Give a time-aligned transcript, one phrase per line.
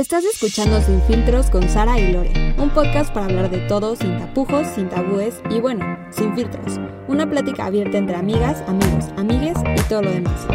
[0.00, 4.18] Estás escuchando Sin Filtros con Sara y Lore, un podcast para hablar de todo sin
[4.18, 6.80] tapujos, sin tabúes y bueno, sin filtros.
[7.06, 10.46] Una plática abierta entre amigas, amigos, amigues y todo lo demás.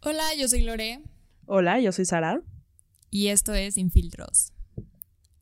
[0.00, 1.02] Hola, yo soy Lore
[1.44, 2.40] Hola, yo soy Sara.
[3.10, 4.54] y esto es Sin Filtros.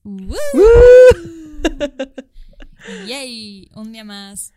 [0.02, 0.36] ¡Woo!
[3.06, 3.70] ¡Yay!
[3.76, 4.52] Un día más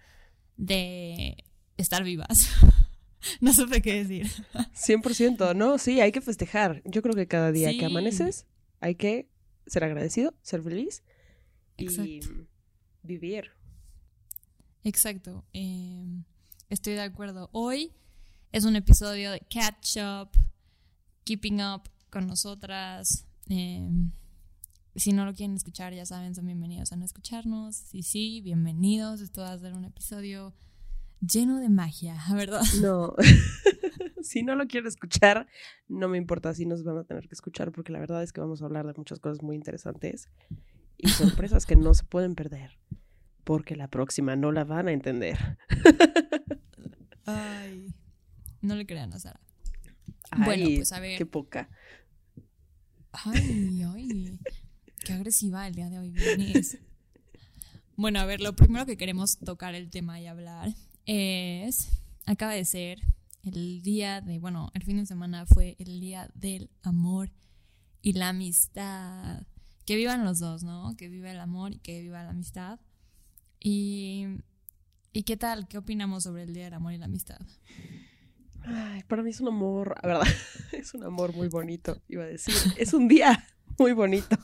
[0.58, 1.38] de
[1.78, 2.50] estar vivas.
[3.40, 4.30] No supe qué decir.
[4.76, 5.78] 100%, ¿no?
[5.78, 6.82] Sí, hay que festejar.
[6.84, 7.78] Yo creo que cada día Sí.
[7.78, 8.46] que amaneces
[8.82, 9.30] hay que
[9.66, 11.04] ser agradecido, ser feliz
[11.78, 12.46] y Exacto.
[13.02, 13.52] vivir.
[14.84, 15.46] Exacto.
[15.54, 16.06] eh,
[16.70, 17.50] estoy de acuerdo.
[17.54, 17.94] Hoy
[18.52, 20.32] es un episodio de Catch Up,
[21.24, 23.26] Keeping Up con nosotras.
[23.50, 23.88] eh,
[24.96, 27.76] si no lo quieren escuchar, ya saben, son bienvenidos a no escucharnos.
[27.78, 29.22] Sí, sí, bienvenidos.
[29.22, 30.54] Esto va a ser un episodio
[31.26, 32.62] lleno de magia, ¿verdad?
[32.82, 33.16] No.
[34.22, 35.48] si no lo quiero escuchar,
[35.88, 38.42] no me importa si nos van a tener que escuchar porque la verdad es que
[38.42, 40.30] vamos a hablar de muchas cosas muy interesantes
[40.98, 42.80] y sorpresas que no se pueden perder
[43.44, 45.58] porque la próxima no la van a entender.
[47.26, 47.94] Ay.
[48.62, 49.42] No le crean a Sara.
[50.32, 51.18] Ay, Bueno, pues, a ver.
[51.18, 51.70] Qué poca.
[53.12, 54.40] Ay, ay.
[55.06, 56.80] Qué agresiva el día de hoy vienes.
[57.96, 60.74] Bueno, a ver, lo primero que queremos tocar el tema y hablar
[61.06, 61.90] es.
[62.26, 63.00] Acaba de ser
[63.44, 64.40] el día de.
[64.40, 67.32] Bueno, el fin de semana fue el día del amor
[68.02, 69.44] y la amistad.
[69.86, 70.96] Que vivan los dos, ¿no?
[70.98, 72.80] Que viva el amor y que viva la amistad.
[73.60, 74.28] Y.
[75.12, 75.68] ¿Y qué tal?
[75.68, 77.40] ¿Qué opinamos sobre el día del amor y la amistad?
[78.66, 80.28] Ay, para mí es un amor, la verdad,
[80.72, 82.56] es un amor muy bonito, iba a decir.
[82.78, 83.46] Es un día
[83.78, 84.38] muy bonito.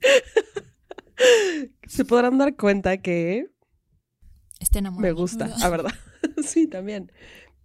[1.86, 3.50] Se podrán dar cuenta que
[4.72, 5.02] Enamorado.
[5.02, 5.92] me gusta, la verdad.
[6.42, 7.12] Sí, también.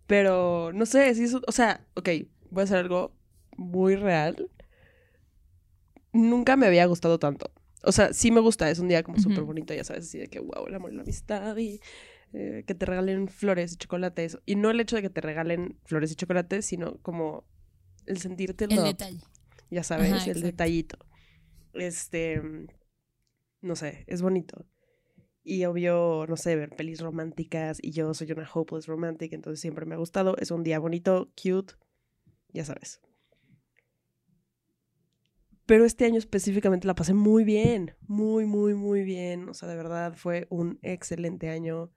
[0.08, 2.10] Pero no sé, si eso, o sea, ok,
[2.52, 3.14] voy a hacer algo
[3.58, 4.50] muy real.
[6.12, 7.52] Nunca me había gustado tanto.
[7.84, 9.24] O sea, sí me gusta, es un día como Ujú.
[9.30, 11.80] súper bonito, ya sabes, así de que, wow, el amor y la amistad y
[12.34, 14.38] eh, que te regalen flores y chocolates.
[14.46, 17.46] Y no el hecho de que te regalen flores y chocolates, sino como
[18.06, 19.22] el sentirte El detalle.
[19.70, 20.48] ya sabes, Ajá, el exacto.
[20.48, 20.98] detallito.
[21.74, 22.42] Este,
[23.62, 24.66] no sé, es bonito.
[25.44, 29.86] Y obvio, no sé, ver pelis románticas y yo soy una hopeless romantic, entonces siempre
[29.86, 30.36] me ha gustado.
[30.38, 31.74] Es un día bonito, cute,
[32.54, 33.02] ya sabes.
[35.70, 39.48] Pero este año específicamente la pasé muy bien, muy, muy, muy bien.
[39.50, 41.92] O sea, de verdad fue un excelente año.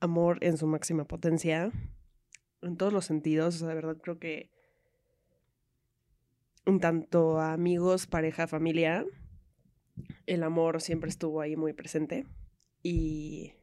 [0.00, 1.70] Amor en su máxima potencia,
[2.62, 3.54] en todos los sentidos.
[3.54, 4.50] O sea, de verdad creo que
[6.66, 9.06] en tanto a amigos, pareja, familia,
[10.28, 12.26] el amor siempre estuvo ahí muy presente.
[12.82, 13.54] Y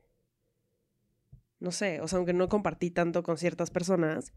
[1.60, 4.34] no sé, o sea, aunque no compartí tanto con ciertas personas,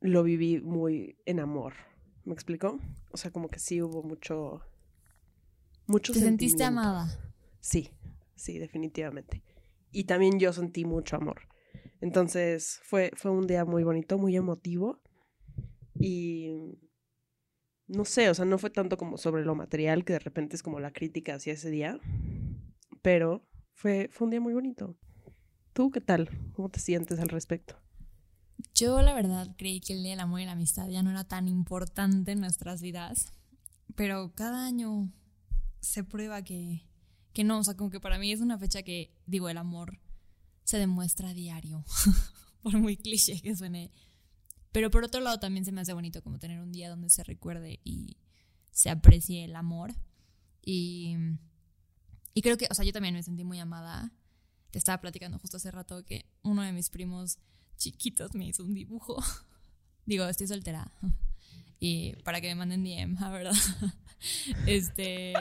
[0.00, 1.74] lo viví muy en amor.
[2.24, 2.78] ¿Me explico?
[3.10, 4.62] O sea, como que sí hubo mucho.
[5.86, 7.08] Mucho ¿Te sentiste amada?
[7.60, 7.90] Sí,
[8.36, 9.42] sí, definitivamente.
[9.90, 11.48] Y también yo sentí mucho amor.
[12.00, 15.02] Entonces fue, fue un día muy bonito, muy emotivo.
[15.94, 16.78] Y
[17.92, 20.62] no sé, o sea, no fue tanto como sobre lo material, que de repente es
[20.62, 21.98] como la crítica hacia ese día.
[23.02, 24.96] Pero fue, fue un día muy bonito.
[25.72, 26.28] ¿Tú qué tal?
[26.52, 27.76] ¿Cómo te sientes al respecto?
[28.74, 31.24] Yo la verdad creí que el Día del Amor y la Amistad ya no era
[31.24, 33.32] tan importante en nuestras vidas,
[33.94, 35.12] pero cada año
[35.80, 36.86] se prueba que,
[37.32, 39.98] que no, o sea, como que para mí es una fecha que, digo, el amor
[40.64, 41.84] se demuestra a diario,
[42.62, 43.90] por muy cliché que suene.
[44.72, 47.22] Pero por otro lado también se me hace bonito como tener un día donde se
[47.22, 48.16] recuerde y
[48.70, 49.94] se aprecie el amor.
[50.62, 51.16] Y,
[52.34, 54.12] y creo que, o sea, yo también me sentí muy amada.
[54.70, 57.38] Te estaba platicando justo hace rato que uno de mis primos
[57.76, 59.22] chiquitos me hizo un dibujo.
[60.06, 60.92] Digo, estoy soltera.
[61.84, 63.52] Y para que me manden DM, la verdad.
[64.68, 65.32] Este.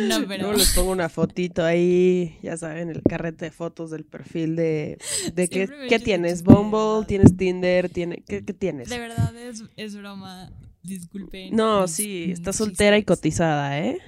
[0.00, 0.44] No, pero.
[0.44, 4.98] Luego les pongo una fotito ahí, ya saben, el carrete de fotos del perfil de,
[5.34, 6.42] de qué, qué tienes.
[6.42, 8.88] Bumble, tienes Tinder, tiene, ¿qué, qué tienes?
[8.88, 10.52] De verdad es, es broma.
[10.82, 11.54] Disculpen.
[11.54, 13.98] No, sí, mis estás soltera y cotizada, ¿eh?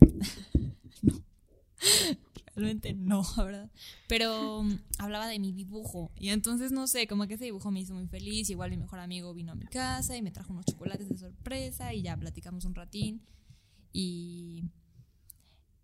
[2.58, 3.70] Realmente no, la verdad.
[4.08, 6.10] Pero um, hablaba de mi dibujo.
[6.18, 8.50] Y entonces, no sé, como que ese dibujo me hizo muy feliz.
[8.50, 11.94] Igual mi mejor amigo vino a mi casa y me trajo unos chocolates de sorpresa.
[11.94, 13.22] Y ya platicamos un ratín.
[13.92, 14.64] Y.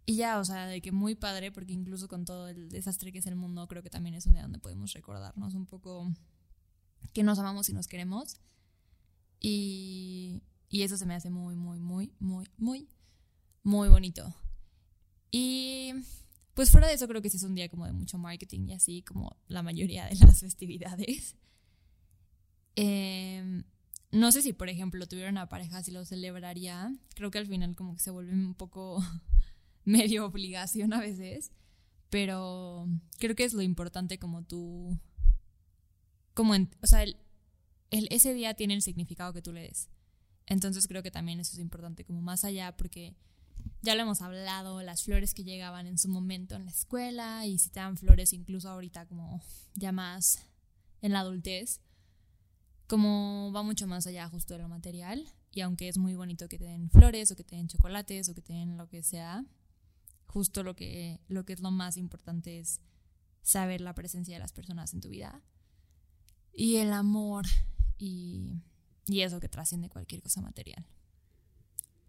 [0.06, 3.18] Y ya, o sea, de que muy padre, porque incluso con todo el desastre que
[3.18, 6.12] es el mundo, creo que también es un día donde podemos recordarnos un poco
[7.12, 8.36] que nos amamos y nos queremos.
[9.40, 12.88] Y, y eso se me hace muy, muy, muy, muy, muy,
[13.62, 14.34] muy bonito.
[15.30, 15.92] Y
[16.54, 18.74] pues fuera de eso creo que sí es un día como de mucho marketing y
[18.74, 21.36] así como la mayoría de las festividades.
[22.76, 23.64] Em,
[24.12, 26.94] no sé si, por ejemplo, tuviera una pareja, si lo celebraría.
[27.14, 29.02] Creo que al final como que se vuelve un poco
[30.08, 31.52] medio obligación a veces.
[32.10, 32.86] Pero
[33.18, 34.98] creo que es lo importante como tú...
[36.34, 37.04] Como o sea,
[37.90, 39.88] ese día tiene el significado que tú le des.
[40.46, 43.16] Entonces creo que también eso es importante, como más allá, porque
[43.82, 47.58] ya lo hemos hablado, las flores que llegaban en su momento en la escuela y
[47.58, 49.42] si te dan flores incluso ahorita como
[49.74, 50.42] ya más
[51.02, 51.80] en la adultez,
[52.86, 56.58] como va mucho más allá justo de lo material y aunque es muy bonito que
[56.58, 59.44] te den flores o que te den chocolates o que te den lo que sea,
[60.34, 62.80] justo lo que, lo que es lo más importante es
[63.40, 65.40] saber la presencia de las personas en tu vida
[66.52, 67.44] y el amor
[67.98, 68.60] y,
[69.06, 70.84] y eso que trasciende cualquier cosa material.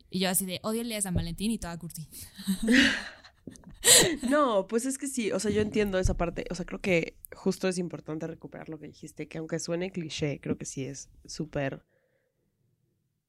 [0.09, 2.07] Y yo así de, odio el día San Valentín y toda curti.
[4.29, 7.19] no, pues es que sí, o sea, yo entiendo esa parte, o sea, creo que
[7.35, 11.09] justo es importante recuperar lo que dijiste, que aunque suene cliché, creo que sí es
[11.25, 11.85] súper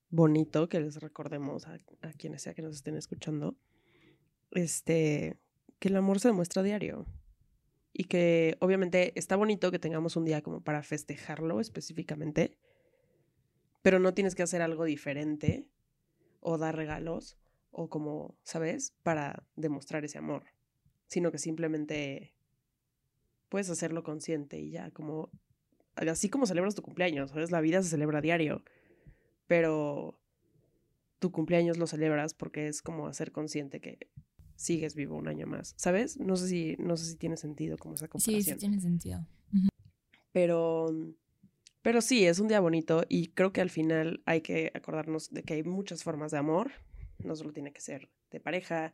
[0.08, 3.58] bonito que les recordemos a, a, quienes sea que nos estén escuchando,
[4.58, 5.37] este,
[5.79, 7.06] que el amor se demuestra diario.
[7.93, 12.58] Y que obviamente está bonito que tengamos un día como para festejarlo específicamente,
[13.82, 15.67] pero no tienes que hacer algo diferente
[16.41, 17.38] o dar regalos
[17.70, 18.93] o como, ¿sabes?
[19.03, 20.44] Para demostrar ese amor,
[21.06, 22.35] sino que simplemente
[23.49, 25.31] puedes hacerlo consciente y ya como,
[25.94, 27.50] así como celebras tu cumpleaños, ¿sabes?
[27.50, 28.62] La vida se celebra diario,
[29.47, 30.19] pero
[31.19, 34.11] tu cumpleaños lo celebras porque es como hacer consciente que
[34.56, 36.19] sigues vivo un año más, ¿sabes?
[36.19, 38.43] No sé si, no sé si tiene sentido como esa comparación.
[38.43, 39.26] Sí, sí tiene sentido.
[40.32, 40.88] Pero
[41.87, 45.44] pero sí, es un día bonito y creo que al final hay que acordarnos de
[45.44, 46.73] que hay muchas formas de amor.
[47.20, 48.93] No solo tiene que ser de pareja,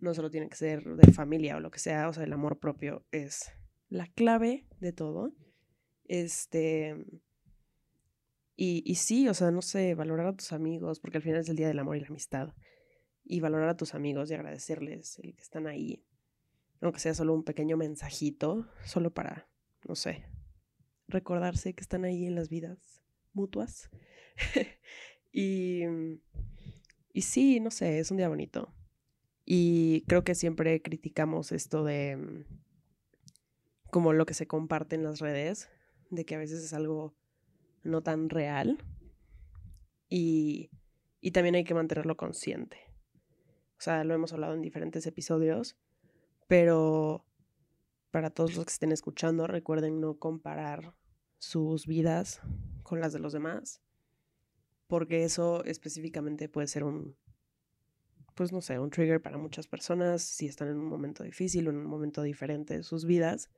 [0.00, 2.08] no solo tiene que ser de familia o lo que sea.
[2.08, 3.52] O sea, el amor propio es
[3.88, 5.32] la clave de todo.
[6.06, 6.96] Este.
[8.56, 11.48] Y, y sí, o sea, no sé, valorar a tus amigos, porque al final es
[11.48, 12.52] el día del amor y la amistad.
[13.24, 16.04] Y valorar a tus amigos y agradecerles el que están ahí.
[16.80, 19.48] Aunque sea solo un pequeño mensajito, solo para,
[19.86, 20.24] no sé,
[21.08, 23.02] recordarse que están ahí en las vidas
[23.32, 23.90] mutuas.
[25.32, 25.82] y,
[27.12, 28.74] y sí, no sé, es un día bonito.
[29.44, 32.44] Y creo que siempre criticamos esto de mm,
[33.90, 35.68] como lo que se comparte en las redes,
[36.10, 37.14] de que a veces es algo
[37.82, 38.78] no tan real.
[40.08, 40.70] Y,
[41.20, 42.78] y también hay que mantenerlo consciente.
[43.82, 45.76] O sea, lo hemos hablado en diferentes episodios,
[46.46, 47.26] pero
[48.12, 50.94] para todos los que estén escuchando, recuerden no comparar
[51.38, 52.40] sus vidas
[52.84, 53.82] con las de los demás,
[54.86, 57.16] porque eso específicamente puede ser un,
[58.36, 61.70] pues no sé, un trigger para muchas personas si están en un momento difícil o
[61.70, 63.50] en un momento diferente de sus vidas.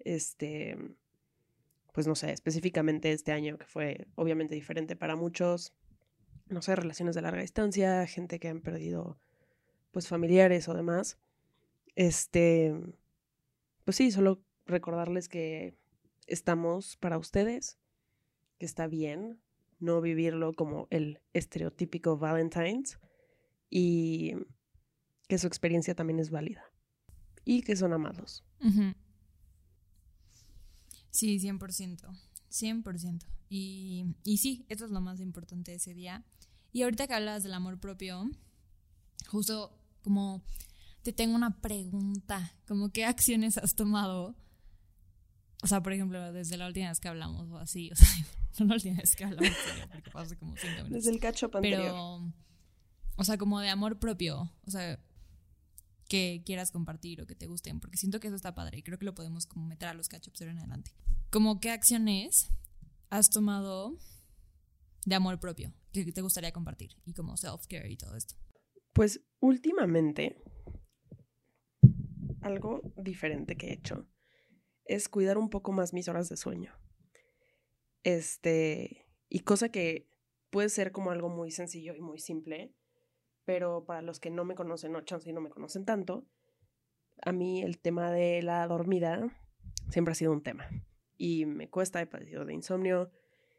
[0.00, 0.76] Este,
[1.92, 5.72] pues no sé, específicamente este año que fue obviamente diferente para muchos,
[6.46, 9.18] no sé, relaciones de larga distancia, gente que han perdido
[9.96, 11.16] pues familiares o demás.
[11.94, 12.70] Este,
[13.82, 15.74] pues sí, solo recordarles que
[16.26, 17.78] estamos para ustedes,
[18.58, 19.40] que está bien
[19.78, 22.98] no vivirlo como el estereotípico Valentine's
[23.70, 24.34] y
[25.28, 26.62] que su experiencia también es válida
[27.46, 28.44] y que son amados.
[31.08, 32.06] Sí, 100%,
[32.50, 33.26] 100%.
[33.48, 36.22] Y, y sí, eso es lo más importante de ese día.
[36.70, 38.28] Y ahorita que hablas del amor propio,
[39.26, 40.44] justo como
[41.02, 44.36] te tengo una pregunta, como qué acciones has tomado
[45.62, 48.08] o sea, por ejemplo, desde la última vez que hablamos o así, o sea,
[48.60, 49.56] no la última vez que hablamos,
[49.90, 50.92] porque pasó como cinco minutos.
[50.92, 51.82] Desde el cacho anterior.
[51.82, 52.32] Pero,
[53.16, 55.00] o sea, como de amor propio, o sea,
[56.08, 58.96] que quieras compartir o que te gusten, porque siento que eso está padre y creo
[58.96, 60.92] que lo podemos como meter a los catch-ups en adelante.
[61.30, 62.52] Como qué acciones
[63.10, 63.98] has tomado
[65.04, 68.36] de amor propio que te gustaría compartir y como self-care y todo esto.
[68.92, 70.42] Pues últimamente,
[72.40, 74.08] algo diferente que he hecho
[74.84, 76.72] es cuidar un poco más mis horas de sueño.
[78.04, 80.08] Este, y cosa que
[80.50, 82.72] puede ser como algo muy sencillo y muy simple,
[83.44, 86.26] pero para los que no me conocen, no chance y no me conocen tanto,
[87.22, 89.28] a mí el tema de la dormida
[89.90, 90.68] siempre ha sido un tema.
[91.16, 93.10] Y me cuesta, he padecido de insomnio,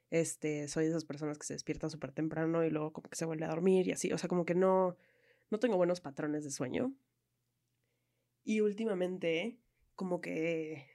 [0.09, 3.25] este, soy de esas personas que se despierta súper temprano y luego como que se
[3.25, 4.95] vuelve a dormir y así, o sea, como que no,
[5.49, 6.93] no tengo buenos patrones de sueño.
[8.43, 9.59] Y últimamente,
[9.95, 10.85] como que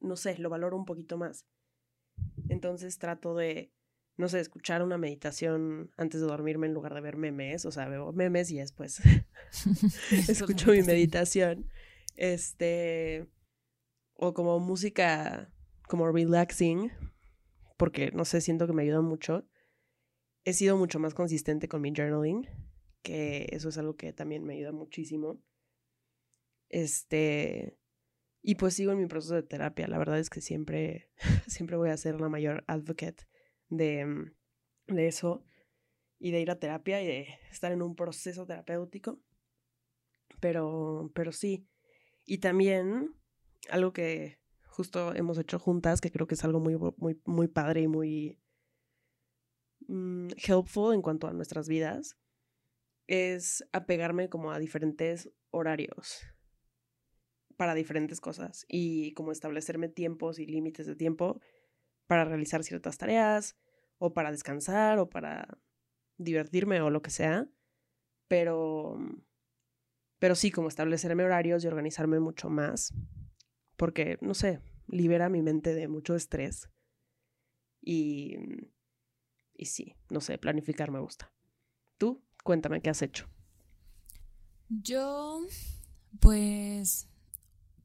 [0.00, 1.46] no sé, lo valoro un poquito más.
[2.48, 3.72] Entonces trato de,
[4.16, 7.88] no sé, escuchar una meditación antes de dormirme en lugar de ver memes, o sea,
[7.88, 9.00] veo memes y después
[10.28, 11.70] escucho mi meditación.
[12.16, 13.28] Este,
[14.14, 15.52] o como música
[15.86, 16.90] como relaxing,
[17.76, 19.46] porque no sé, siento que me ayuda mucho.
[20.44, 22.48] He sido mucho más consistente con mi journaling,
[23.02, 25.42] que eso es algo que también me ayuda muchísimo.
[26.68, 27.78] Este,
[28.42, 29.88] y pues sigo en mi proceso de terapia.
[29.88, 31.10] La verdad es que siempre,
[31.46, 33.24] siempre voy a ser la mayor advocate
[33.68, 34.32] de, mm,
[34.88, 35.44] de eso
[36.18, 39.20] y de ir a terapia y de estar en un proceso terapéutico.
[40.40, 41.66] Pero, pero sí.
[42.24, 43.14] Y también
[43.70, 47.82] algo que justo hemos hecho juntas, que creo que es algo muy, muy, muy padre
[47.82, 48.38] y muy
[49.88, 52.16] mm, helpful en cuanto a nuestras vidas,
[53.08, 56.22] es apegarme como a diferentes horarios
[57.56, 61.40] para diferentes cosas y como establecerme tiempos y límites de tiempo
[62.06, 63.56] para realizar ciertas tareas
[63.98, 65.58] o para descansar o para
[66.18, 67.48] divertirme o lo que sea,
[68.28, 68.98] pero
[70.20, 72.92] pero sí como establecerme horarios y organizarme mucho más
[73.76, 76.70] porque no sé, libera mi mente de mucho estrés
[77.80, 78.36] y
[79.54, 81.32] y sí, no sé, planificar me gusta.
[82.48, 83.28] Cuéntame qué has hecho.
[84.70, 85.42] Yo
[86.18, 87.06] pues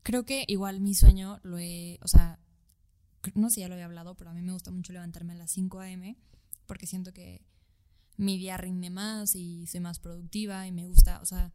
[0.04, 2.40] creo que igual mi sueño lo he, o sea,
[3.36, 5.36] no sé si ya lo había hablado, pero a mí me gusta mucho levantarme a
[5.36, 6.16] las 5 a.m.
[6.66, 7.42] porque siento que
[8.16, 11.52] mi día rinde más y soy más productiva y me gusta, o sea,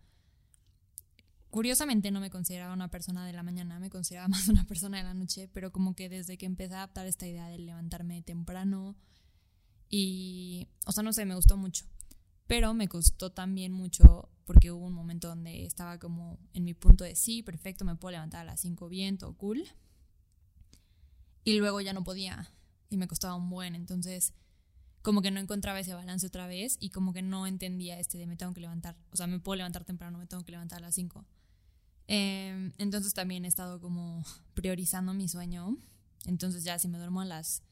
[1.49, 5.05] curiosamente no me consideraba una persona de la mañana, me consideraba más una persona de
[5.05, 8.97] la noche, pero como que desde que empecé a adaptar esta idea de levantarme temprano
[9.89, 11.87] y, o sea, no sé, me gustó mucho,
[12.49, 17.05] pero me costó también mucho porque hubo un momento donde estaba como en mi punto
[17.05, 19.63] de sí, perfecto, me puedo levantar a las 5 bien, todo cool.
[21.45, 22.51] Y luego ya no podía
[22.89, 24.33] y me costaba un buen, entonces
[25.03, 28.27] como que no encontraba ese balance otra vez y como que no entendía este de
[28.27, 30.87] me tengo que levantar, o sea, me puedo levantar temprano, me tengo que levantar a
[30.87, 31.27] las 5.
[32.07, 34.25] Em, entonces también he estado como
[34.55, 35.77] priorizando mi sueño,
[36.25, 37.63] entonces ya si me duermo a las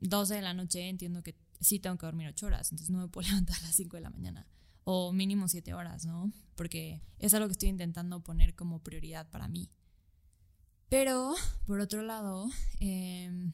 [0.00, 3.08] 12 de la noche entiendo que sí tengo que dormir 8 horas, entonces no me
[3.08, 4.46] puedo levantar a las 5 de la mañana
[4.84, 6.32] o mínimo siete horas, ¿no?
[6.54, 9.70] Porque es algo que estoy intentando poner como prioridad para mí.
[10.88, 11.34] Pero,
[11.66, 12.48] por otro lado,
[12.80, 13.52] em,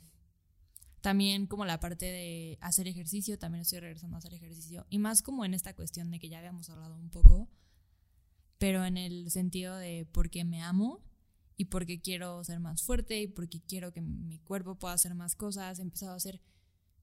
[1.00, 4.86] también como la parte de hacer ejercicio, también estoy regresando a hacer ejercicio.
[4.90, 7.48] Y más como en esta cuestión de que ya habíamos hablado un poco,
[8.58, 11.04] pero en el sentido de por qué me amo
[11.56, 15.36] y porque quiero ser más fuerte y porque quiero que mi cuerpo pueda hacer más
[15.36, 15.78] cosas.
[15.78, 16.40] He empezado a hacer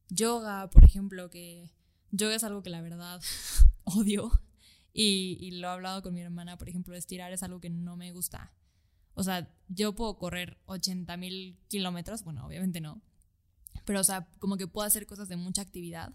[0.10, 1.72] yoga, por ejemplo, que
[2.12, 3.22] yoga es algo que la verdad
[3.84, 4.32] odio.
[4.98, 8.14] Y, lo he hablado con mi hermana, por ejemplo, estirar es algo que no me
[8.14, 8.54] gusta.
[9.14, 13.02] O sea, yo puedo correr 80 mil kilómetros, bueno, obviamente no,
[13.86, 16.14] pero o sea, como que puedo hacer cosas de mucha actividad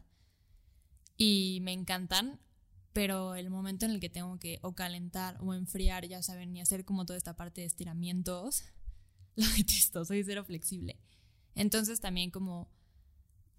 [1.16, 2.40] y me encantan,
[2.92, 6.60] pero el momento en el que tengo que o calentar o enfriar, ya saben, y
[6.60, 8.64] hacer como toda esta parte de estiramientos,
[9.36, 10.98] lo detesto, soy cero flexible.
[11.54, 12.70] Entonces también como,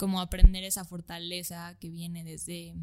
[0.02, 2.74] como aprender esa fortaleza que viene desde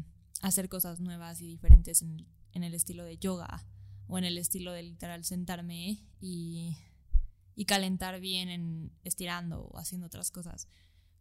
[0.41, 3.65] hacer cosas nuevas y diferentes en, el estilo de yoga
[4.07, 6.77] o en el estilo de literal sentarme y,
[7.55, 10.69] y calentar bien en estirando o haciendo otras cosas.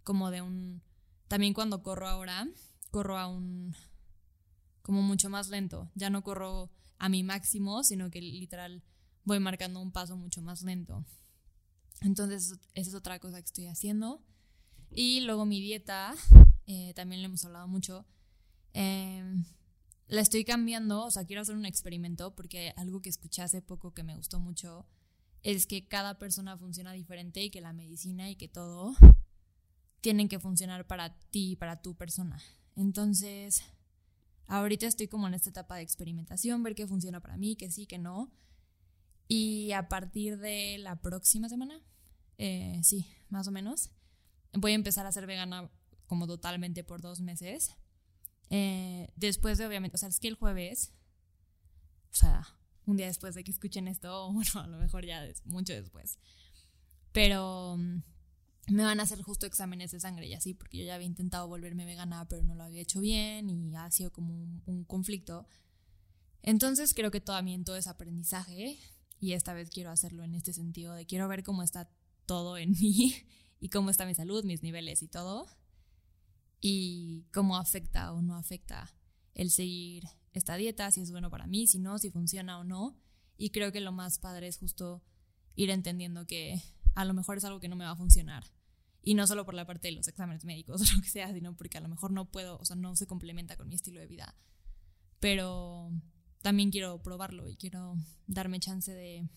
[0.05, 0.83] Como de un...
[1.27, 2.47] También cuando corro ahora,
[2.93, 3.75] corro a un...
[4.83, 5.91] como mucho más lento.
[5.97, 8.85] Ya no corro a mi máximo, sino que literal
[9.25, 11.05] voy marcando un paso mucho más lento.
[12.03, 14.23] Entonces, esa es otra cosa que estoy haciendo.
[14.91, 16.15] Y luego mi dieta,
[16.67, 18.07] eh, también le hemos hablado mucho,
[18.81, 19.45] Em,
[20.07, 23.93] la estoy cambiando, o sea, quiero hacer un experimento porque algo que escuché hace poco
[23.93, 24.87] que me gustó mucho
[25.43, 28.95] es que cada persona funciona diferente y que la medicina y que todo
[30.01, 32.41] tienen que funcionar para ti, para tu persona.
[32.77, 33.63] Entonces,
[34.47, 37.87] ahorita estoy como en esta etapa de experimentación, ver qué funciona para mí, que sí,
[37.87, 38.31] que no.
[39.27, 41.83] Y a partir de la próxima semana,
[42.39, 43.91] eh, sí, más o menos,
[44.53, 45.71] voy a empezar a ser vegana
[46.07, 47.77] como totalmente por dos meses
[48.51, 50.93] eh, después de, obviamente, o sea, es que el jueves,
[52.11, 52.47] o sea,
[52.87, 56.19] un día después de que escuchen esto, o a lo mejor ya es mucho después,
[57.13, 58.03] pero mm,
[58.73, 61.49] me van a hacer justo exámenes de sangre y así, porque yo ya había intentado
[61.49, 64.33] volverme vegana, pero no lo había hecho bien y ha sido como
[64.67, 65.47] un, conflicto.
[66.43, 68.79] Entonces creo que también todo es aprendizaje
[69.21, 71.91] y esta vez quiero hacerlo en este sentido de quiero ver cómo está
[72.27, 73.15] todo en mí
[73.61, 75.47] y cómo está mi salud, mis niveles y todo
[76.61, 78.93] y cómo afecta o no afecta
[79.35, 82.97] el seguir esta dieta, si es bueno para mí, si no, si funciona o no.
[83.37, 85.03] Y creo que lo más padre es justo
[85.55, 86.61] ir entendiendo que
[86.95, 88.45] a lo mejor es algo que no me va a funcionar.
[89.03, 91.57] Y no solo por la parte de los exámenes médicos o lo que sea, sino
[91.57, 94.07] porque a lo mejor no puedo, o sea, no se complementa con mi estilo de
[94.07, 94.35] vida.
[95.21, 95.91] Pero
[96.43, 97.97] también quiero probarlo y quiero
[98.27, 99.29] darme chance de,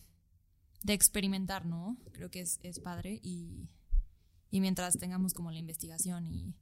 [0.83, 1.97] de experimentar, ¿no?
[2.11, 3.69] Creo que es, es padre y,
[4.51, 6.53] y mientras tengamos como la investigación y...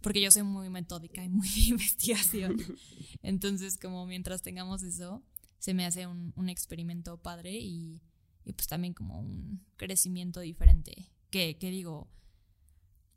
[0.00, 2.56] Porque yo soy muy metódica y muy de investigación.
[3.22, 5.22] Entonces, como mientras tengamos eso,
[5.60, 8.02] se me hace un, un experimento padre y,
[8.44, 11.08] y, pues también como un crecimiento diferente.
[11.30, 12.08] Que, que digo,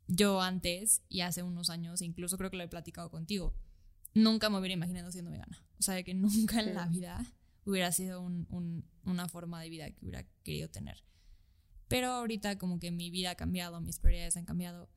[0.08, 3.56] yo antes y hace unos años, incluso creo que lo he platicado contigo,
[4.14, 5.66] nunca me hubiera imaginado siendo vegana.
[5.80, 7.26] O sea, que nunca en la vida
[7.66, 11.04] hubiera sido un, una forma de vida que hubiera querido tener.
[11.96, 14.90] Pero ahorita como que mi vida ha cambiado, mis prioridades han cambiado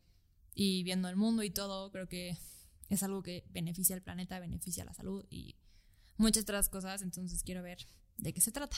[0.52, 2.36] y viendo el mundo y todo, creo que
[2.88, 5.54] es algo que beneficia al planeta, beneficia a la salud y
[6.16, 7.86] muchas otras cosas, entonces quiero ver
[8.16, 8.76] de qué se trata.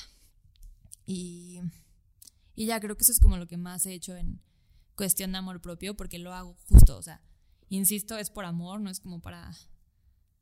[1.07, 1.61] Y,
[2.55, 4.43] y ya creo que eso es como lo que más he hecho en
[4.97, 7.23] cuestión de amor propio, porque lo hago justo, o sea,
[7.71, 9.51] insisto, es por amor, no es como para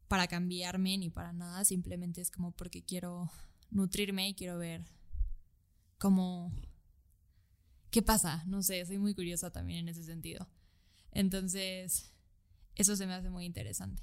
[0.08, 3.30] para cambiarme ni para nada, simplemente es como porque quiero
[3.70, 4.85] nutrirme y quiero ver
[5.99, 6.52] cómo...
[7.90, 8.45] ¿Qué pasa?
[8.47, 10.49] No sé, soy muy curiosa también en ese sentido.
[11.12, 12.12] Entonces,
[12.75, 14.02] eso se me hace muy interesante.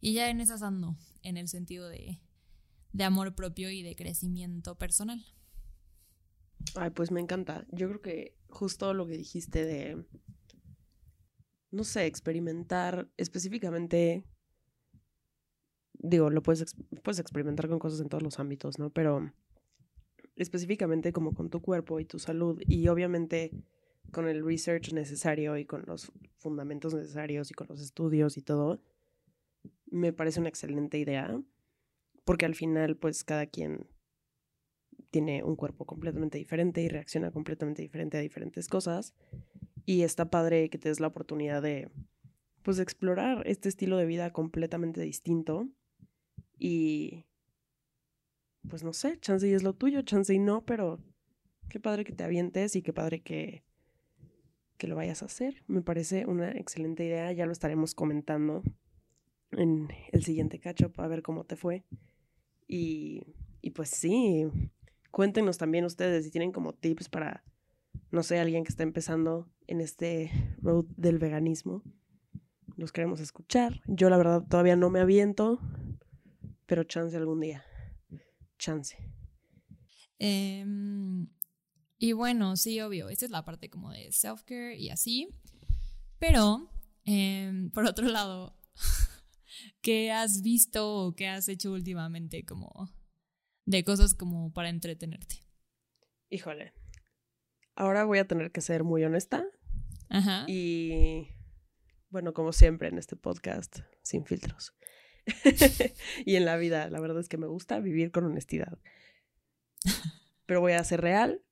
[0.00, 2.20] Y ya en esas ando, en el sentido de,
[2.92, 5.24] de amor propio y de crecimiento personal.
[6.76, 7.66] Ay, pues me encanta.
[7.72, 10.04] Yo creo que justo lo que dijiste de,
[11.70, 14.24] no sé, experimentar específicamente
[15.98, 18.90] digo, lo puedes, puedes experimentar con cosas en todos los ámbitos, ¿no?
[18.90, 19.32] Pero
[20.38, 23.52] específicamente como con tu cuerpo y tu salud y obviamente
[24.12, 28.80] con el research necesario y con los fundamentos necesarios y con los estudios y todo,
[29.90, 31.40] me parece una excelente idea
[32.24, 33.86] porque al final pues cada quien
[35.10, 39.14] tiene un cuerpo completamente diferente y reacciona completamente diferente a diferentes cosas
[39.84, 41.90] y está padre que te des la oportunidad de
[42.62, 45.68] pues explorar este estilo de vida completamente distinto
[46.58, 47.24] y
[48.68, 50.98] pues no sé, chance y es lo tuyo, chance y no, pero
[51.68, 53.64] qué padre que te avientes y qué padre que,
[54.76, 55.62] que lo vayas a hacer.
[55.66, 58.62] Me parece una excelente idea, ya lo estaremos comentando
[59.52, 61.84] en el siguiente catch a ver cómo te fue.
[62.66, 63.22] Y,
[63.60, 64.46] y pues sí,
[65.10, 67.44] cuéntenos también ustedes si tienen como tips para,
[68.10, 71.82] no sé, alguien que está empezando en este road del veganismo.
[72.76, 73.82] Los queremos escuchar.
[73.86, 75.58] Yo la verdad todavía no me aviento,
[76.66, 77.64] pero chance algún día.
[78.58, 78.96] Chance.
[80.18, 81.28] Em,
[81.98, 85.28] y bueno, sí, obvio, esta es la parte como de self-care y así.
[86.18, 86.70] Pero,
[87.04, 88.56] em, por otro lado,
[89.80, 92.90] ¿qué has visto o qué has hecho últimamente como
[93.64, 95.36] de cosas como para entretenerte?
[96.30, 96.72] Híjole.
[97.74, 99.44] Ahora voy a tener que ser muy honesta.
[100.08, 100.44] Ajá.
[100.48, 101.28] Y
[102.10, 104.72] bueno, como siempre en este podcast, sin filtros.
[106.24, 108.78] y en la vida, la verdad es que me gusta vivir con honestidad.
[110.46, 111.42] Pero voy a ser real.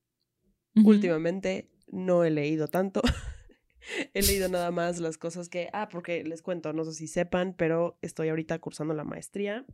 [0.83, 3.01] Últimamente no he leído tanto.
[4.13, 7.55] he leído nada más las cosas que, ah, porque les cuento, no sé si sepan,
[7.57, 9.65] pero estoy ahorita cursando la maestría.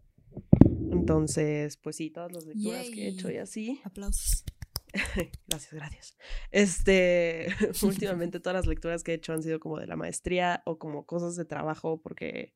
[0.92, 3.82] Entonces, pues sí, todas las lecturas que he hecho y así.
[3.84, 4.46] Aplausos.
[5.48, 6.18] gracias, gracias.
[6.52, 7.48] Este,
[7.82, 11.06] últimamente todas las lecturas que he hecho han sido como de la maestría o como
[11.06, 12.54] cosas de trabajo porque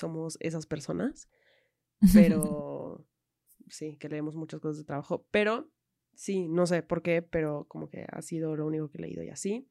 [0.00, 1.28] somos esas personas,
[2.14, 3.06] pero
[3.68, 5.70] sí, que leemos muchas cosas de trabajo, pero
[6.14, 9.22] sí, no sé por qué, pero como que ha sido lo único que he leído
[9.22, 9.68] y así.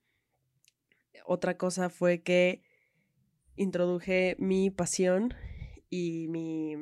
[1.25, 2.63] Otra cosa fue que
[3.55, 5.33] introduje mi pasión
[5.89, 6.75] y mi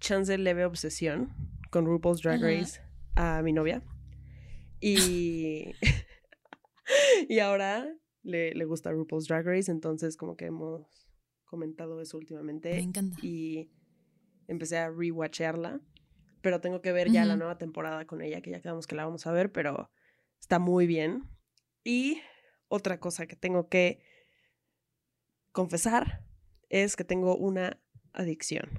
[0.00, 1.32] chance leve obsesión
[1.70, 2.80] con RuPaul's Drag Race
[3.14, 3.82] a mi novia.
[4.80, 5.72] Y,
[7.28, 7.86] y ahora
[8.22, 11.05] le, le gusta RuPaul's Drag Race, entonces como que hemos
[11.46, 12.70] comentado eso últimamente.
[12.70, 13.18] Me encanta.
[13.22, 13.70] Y
[14.48, 15.80] empecé a rewatchearla.
[16.42, 19.04] Pero tengo que ver ya la nueva temporada con ella, que ya quedamos que la
[19.04, 19.90] vamos a ver, pero
[20.38, 21.24] está muy bien.
[21.82, 22.20] Y
[22.68, 24.00] otra cosa que tengo que
[25.50, 26.24] confesar
[26.68, 27.80] es que tengo una
[28.12, 28.70] adicción.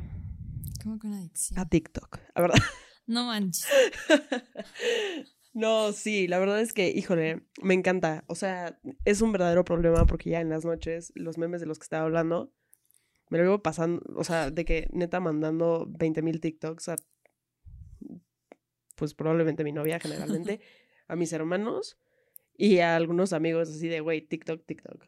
[0.82, 1.60] ¿Cómo que una adicción?
[1.60, 2.60] A TikTok, la verdad.
[3.06, 3.68] No manches.
[5.58, 8.24] No, sí, la verdad es que, híjole, me encanta.
[8.28, 11.80] O sea, es un verdadero problema porque ya en las noches los memes de los
[11.80, 12.54] que estaba hablando
[13.32, 16.96] me lo vivo pasando, o sea, de que neta mandando 20 mil TikToks a,
[18.96, 20.62] pues probablemente mi novia generalmente,
[21.08, 21.98] a mis hermanos
[22.56, 25.08] y a algunos amigos así de, güey, TikTok, TikTok.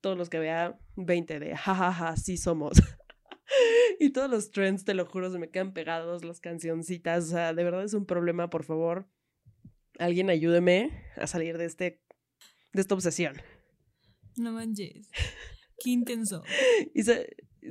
[0.00, 2.80] Todos los que vea, 20 de, jajaja, ja, ja, sí somos.
[3.98, 7.52] y todos los trends, te lo juro, se me quedan pegados, las cancioncitas, o sea,
[7.52, 9.08] de verdad es un problema, por favor.
[9.98, 12.02] Alguien ayúdeme a salir de este,
[12.72, 13.36] de esta obsesión.
[14.36, 15.08] No manches.
[15.78, 16.42] Qué intenso.
[16.94, 17.02] Y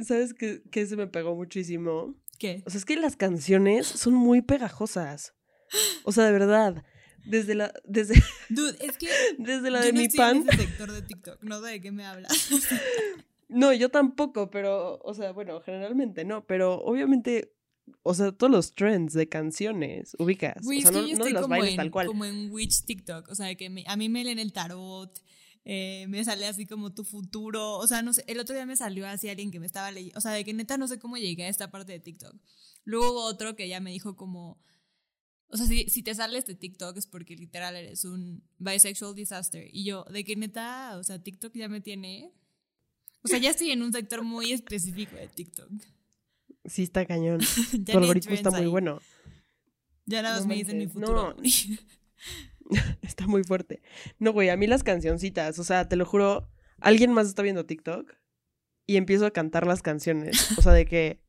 [0.04, 2.16] sabes que, se me pegó muchísimo.
[2.38, 2.64] ¿Qué?
[2.66, 5.34] O sea, es que las canciones son muy pegajosas.
[6.04, 6.84] O sea, de verdad.
[7.26, 7.74] Desde la.
[7.86, 8.16] Desde,
[8.50, 9.08] Dude, es que.
[9.38, 10.54] desde la yo de no mi estoy en pan.
[10.54, 11.44] ese sector de TikTok.
[11.44, 12.50] No sé de qué me hablas.
[13.48, 14.98] No, yo tampoco, pero.
[15.04, 16.46] O sea, bueno, generalmente no.
[16.46, 17.55] Pero obviamente.
[18.04, 20.56] O sea, todos los trends de canciones ubicas.
[20.58, 22.08] O sea, no, no de los bailes en, tal cual.
[22.08, 23.30] como en Witch TikTok.
[23.30, 25.12] O sea, que me- a mí me leen el tarot.
[25.68, 27.78] eh, me sale así como tu futuro.
[27.78, 28.24] O sea, no sé.
[28.28, 30.18] El otro día me salió así alguien que me estaba leyendo.
[30.18, 32.36] O sea, de que neta no sé cómo llegué a esta parte de TikTok.
[32.84, 34.62] Luego hubo otro que ya me dijo como.
[35.48, 39.68] O sea, si, si te sale este TikTok es porque literal eres un bisexual disaster.
[39.72, 42.32] Y yo, de que neta, o sea, TikTok ya me tiene.
[43.24, 45.72] O sea, ya estoy en un sector muy específico de TikTok.
[46.76, 47.40] Sí, está cañón.
[47.86, 48.68] Tu algoritmo está muy ahí.
[48.68, 49.00] bueno.
[50.06, 51.34] Ya nada más No me dicen mi futuro.
[51.38, 51.44] no.
[53.02, 53.82] Está muy fuerte.
[54.20, 56.50] No, güey, a mí las cancioncitas, o sea, te lo juro,
[56.82, 58.12] alguien más está viendo TikTok
[58.88, 60.58] y empiezo a cantar las canciones.
[60.58, 61.22] O sea, de que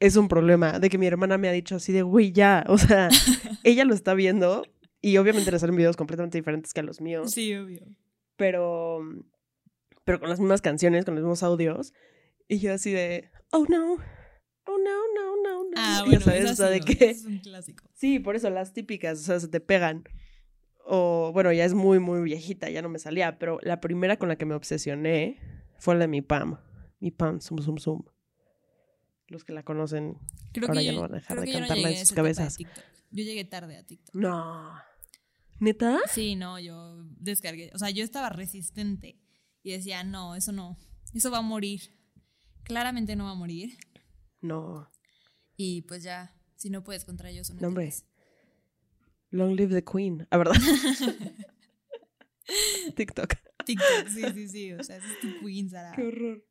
[0.00, 2.78] es un problema, de que mi hermana me ha dicho así de, güey, ya, o
[2.78, 3.08] sea,
[3.62, 4.66] ella lo está viendo
[5.00, 7.86] y obviamente le salen videos completamente diferentes que a los míos, Sí, obvio.
[8.36, 9.00] pero,
[10.04, 11.92] pero con las mismas canciones, con los mismos audios.
[12.48, 13.98] Y yo así de, oh no,
[14.82, 15.70] no, no, no, no.
[15.76, 17.10] Ah, bueno, sabes, esa sí, de que...
[17.10, 17.84] Es un clásico.
[17.94, 20.04] Sí, por eso las típicas, o sea, se te pegan.
[20.86, 24.28] O bueno, ya es muy, muy viejita, ya no me salía, pero la primera con
[24.28, 25.38] la que me obsesioné
[25.78, 26.58] fue la de mi Pam.
[26.98, 28.02] Mi Pam, zum, zum, zum.
[29.28, 30.18] Los que la conocen.
[30.52, 32.58] Creo Ahora que ya yo, no van a dejar de no cantarla en sus cabezas.
[32.58, 34.14] Yo llegué tarde a TikTok.
[34.14, 34.72] No.
[35.60, 35.98] ¿Neta?
[36.10, 37.70] Sí, no, yo descargué.
[37.74, 39.20] O sea, yo estaba resistente
[39.62, 40.78] y decía, no, eso no.
[41.14, 41.94] Eso va a morir.
[42.64, 43.76] Claramente no va a morir.
[44.40, 44.90] No.
[45.56, 47.92] Y pues ya, si no puedes contra ellos, son No, hombre.
[49.30, 50.26] Long live the queen.
[50.30, 50.54] Ah, ¿verdad?
[52.96, 53.34] TikTok.
[53.64, 54.72] TikTok, sí, sí, sí.
[54.72, 55.92] O sea, es tu queen, Sara.
[55.92, 56.44] Qué horror.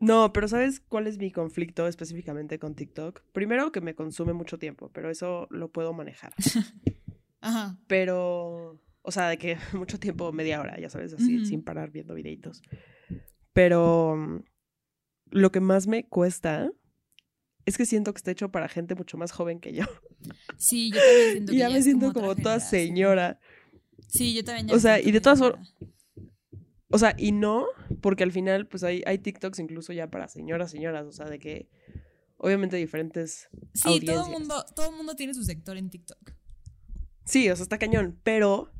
[0.00, 3.22] No, pero ¿sabes cuál es mi conflicto específicamente con TikTok?
[3.32, 6.32] Primero que me consume mucho tiempo, pero eso lo puedo manejar.
[7.40, 7.78] Ajá.
[7.86, 12.14] Pero, o sea, de que mucho tiempo, media hora, ya sabes, así, sin parar viendo
[12.14, 12.62] videitos.
[13.52, 14.44] Pero mm,
[15.30, 16.70] lo que más me cuesta
[17.66, 19.84] es que siento que está hecho para gente mucho más joven que yo.
[20.56, 23.40] Sí, yo también siento que Y ya ya me siento como toda señora.
[24.08, 25.60] Sí, yo también ya O sea, y de todas señora.
[26.90, 27.66] O sea, y no,
[28.00, 31.38] porque al final, pues hay, hay TikToks incluso ya para señoras, señoras, o sea, de
[31.38, 31.68] que
[32.38, 34.28] obviamente diferentes Sí, todo audiencias.
[34.28, 36.32] mundo, todo mundo tiene su sector en TikTok.
[37.26, 38.72] Sí, o sea, está cañón, pero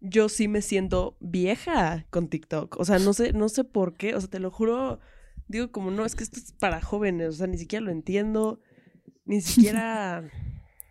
[0.00, 2.78] yo sí me siento vieja con TikTok.
[2.78, 5.00] O sea, no sé, no sé por qué, o sea, te lo juro,
[5.50, 8.60] digo como no, es que esto es para jóvenes, o sea, ni siquiera lo entiendo,
[9.24, 10.30] ni siquiera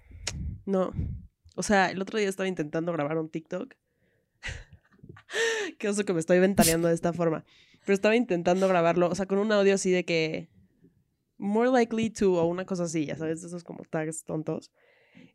[0.66, 0.92] no.
[1.56, 3.74] O sea, el otro día estaba intentando grabar un TikTok.
[5.80, 7.46] Qué oso que me estoy ventaneando de esta forma.
[7.86, 10.50] Pero estaba intentando grabarlo, o sea, con un audio así de que
[11.38, 14.72] more likely to o una cosa así, ya sabes, esos como tags tontos.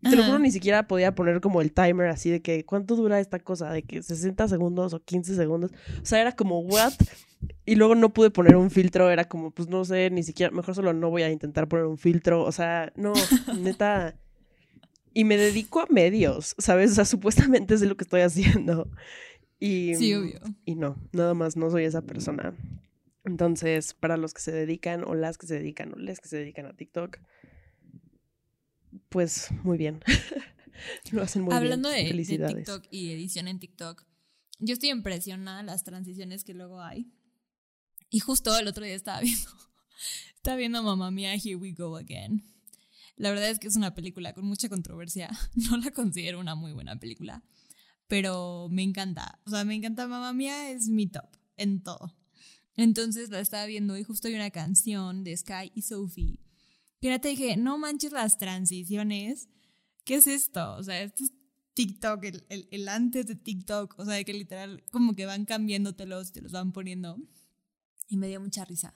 [0.01, 2.95] Y te lo juro, ni siquiera podía poner como el timer así de que cuánto
[2.95, 5.71] dura esta cosa, de que 60 segundos o 15 segundos.
[6.03, 6.93] O sea, era como, what?
[7.65, 10.75] Y luego no pude poner un filtro, era como, pues no sé, ni siquiera, mejor
[10.75, 12.43] solo no voy a intentar poner un filtro.
[12.43, 13.15] O sea, no,
[13.59, 14.15] neta.
[15.15, 16.93] Y me dedico a medios, ¿sabes?
[16.93, 18.91] O sea, supuestamente sé lo que estoy haciendo.
[19.59, 20.41] Y, Sí, obvio.
[20.67, 22.55] Y no, nada más no soy esa persona.
[23.25, 26.37] Entonces, para los que se dedican, o las que se dedican, o les que se
[26.37, 27.19] dedican a TikTok,
[29.15, 30.03] pues muy bien.
[31.13, 32.01] lo hacen muy Hablando bien.
[32.01, 32.57] de, de Felicidades.
[32.57, 34.05] TikTok y edición en TikTok,
[34.59, 37.13] yo estoy impresionada de las transiciones que luego hay.
[38.11, 39.49] Y justo el otro día estaba viendo,
[40.35, 42.43] estaba viendo Mamma Mía, Here We Go Again.
[43.15, 45.31] La verdad es que es una película con mucha controversia.
[45.55, 47.45] No la considero una muy buena película,
[48.09, 49.41] pero me encanta.
[49.47, 52.17] O sea, me encanta Mamma Mía, es mi top en todo.
[52.77, 56.41] Entonces la estaba viendo y justo hay una canción de Sky y Sophie.
[57.05, 59.51] Que ya te dije, no manches las transiciones.
[60.05, 60.73] ¿Qué es esto?
[60.77, 61.35] O sea, esto es
[61.75, 63.99] TikTok, el, el, antes de TikTok.
[63.99, 67.19] O sea, que literal como que van cambiándotelos, te los van poniendo.
[68.09, 68.95] Y me dio mucha risa.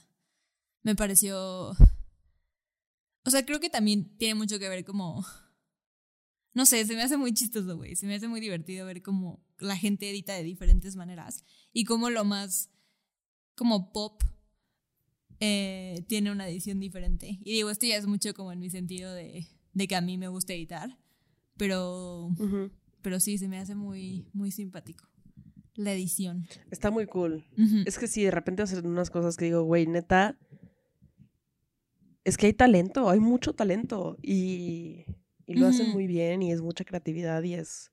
[0.83, 1.73] Me pareció...
[3.25, 5.23] O sea, creo que también tiene mucho que ver como...
[6.55, 7.95] No sé, se me hace muy chistoso, güey.
[7.95, 11.45] Se me hace muy divertido ver cómo la gente edita de diferentes maneras.
[11.75, 12.71] Y cómo lo más
[13.55, 14.23] como pop
[15.41, 17.39] eh, tiene una edición diferente.
[17.45, 20.19] Y digo, esto ya es mucho como en mi sentido de, de que a mí
[20.19, 20.99] me gusta editar.
[21.57, 22.31] Pero,
[23.03, 25.09] pero sí, se me hace muy, muy simpático.
[25.75, 26.47] La edición.
[26.71, 27.45] Está muy cool.
[27.85, 30.39] Es que sí, de repente hacen unas cosas que digo, güey, neta.
[32.25, 34.17] Es que hay talento, hay mucho talento.
[34.23, 35.05] Y,
[35.47, 37.93] y lo hacen muy bien y es mucha creatividad y es.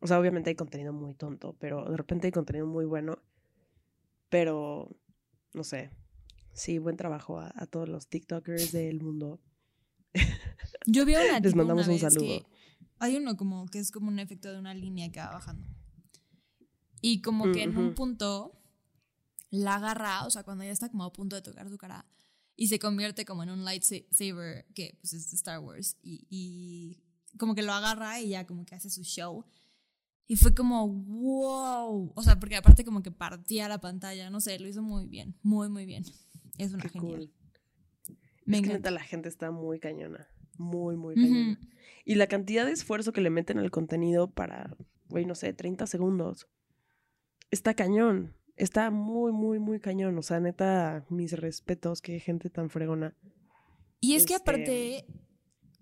[0.00, 3.18] O sea, obviamente hay contenido muy tonto, pero de repente hay contenido muy bueno.
[4.28, 4.96] Pero,
[5.54, 5.90] no sé.
[6.58, 9.40] Sí, buen trabajo a, a todos los TikTokers del mundo.
[10.86, 12.20] Yo vi una Les mandamos una un saludo.
[12.20, 12.46] que
[12.98, 15.66] hay uno como que es como un efecto de una línea que va bajando.
[17.00, 17.94] Y como que en un Ujú.
[17.94, 18.52] punto
[19.50, 22.04] la agarra, o sea, cuando ya está como a punto de tocar su cara,
[22.56, 25.96] y se convierte como en un lightsaber que pues es de Star Wars.
[26.02, 27.04] Y, y
[27.38, 29.44] como que lo agarra y ya como que hace su show.
[30.26, 32.12] Y fue como, wow.
[32.16, 35.36] O sea, porque aparte como que partía la pantalla, no sé, lo hizo muy bien,
[35.42, 36.04] muy, muy bien.
[36.58, 37.32] Es una Qué cool.
[38.44, 40.26] Me es que neta la gente está muy cañona.
[40.58, 41.58] Muy, muy cañona.
[42.04, 44.76] Y la cantidad de esfuerzo que le meten al contenido para,
[45.08, 46.48] güey, no sé, 30 segundos.
[47.50, 48.34] Está cañón.
[48.56, 50.18] Está muy, muy, muy cañón.
[50.18, 52.00] O sea, neta, mis respetos.
[52.02, 53.14] Qué gente tan fregona.
[54.00, 55.06] Y es que Este- aparte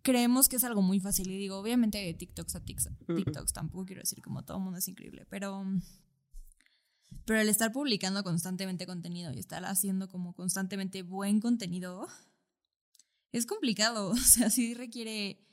[0.02, 1.30] creemos que es algo muy fácil.
[1.30, 2.96] Y digo, obviamente de TikToks a TikToks.
[3.06, 5.64] TikToks tampoco quiero decir como todo el mundo es increíble, pero,
[7.24, 12.06] pero el estar publicando constantemente contenido y estar haciendo como constantemente buen contenido
[13.32, 14.10] es complicado.
[14.12, 15.46] O sea, sí requiere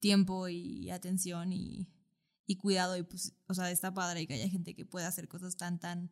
[0.00, 1.88] tiempo y atención y,
[2.46, 2.96] y cuidado.
[2.96, 6.10] Y pues, o sea, está padre que haya gente que pueda hacer cosas tan, tan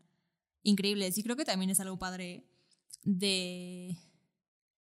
[0.62, 1.16] increíbles.
[1.18, 2.46] Y creo que también es algo padre
[3.02, 3.96] de,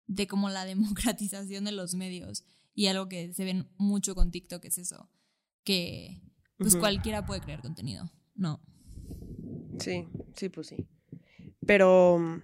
[0.08, 2.44] de como la democratización de los medios.
[2.76, 5.08] Y algo que se ven mucho con TikTok es eso,
[5.64, 6.24] que
[6.58, 8.12] pues cualquiera puede crear contenido.
[8.34, 8.62] No.
[9.84, 10.88] Sí, sí, pues sí.
[11.66, 12.42] Pero,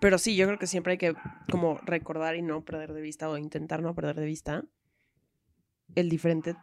[0.00, 1.14] pero sí, yo creo que siempre hay que
[1.50, 4.64] como recordar y no perder de vista o intentar no perder de vista
[5.94, 6.56] el diferente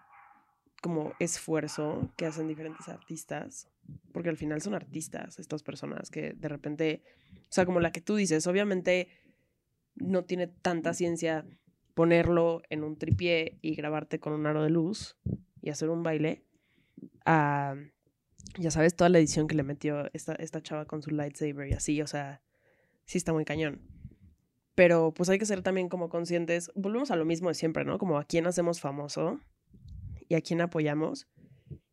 [0.82, 3.70] como esfuerzo que hacen diferentes artistas,
[4.12, 8.02] porque al final son artistas estas personas que de repente, o sea, como la que
[8.02, 9.08] tú dices, obviamente
[9.96, 11.46] no tiene tanta ciencia
[11.94, 15.16] ponerlo en un tripié y grabarte con un aro de luz
[15.62, 16.44] y hacer un baile
[17.26, 17.76] a
[18.58, 21.74] ya sabes, toda la edición que le metió esta, esta chava con su lightsaber y
[21.74, 22.42] así, o sea,
[23.06, 23.82] sí está muy cañón.
[24.76, 27.98] Pero pues hay que ser también como conscientes, volvemos a lo mismo de siempre, ¿no?
[27.98, 29.40] Como a quién hacemos famoso
[30.28, 31.28] y a quién apoyamos.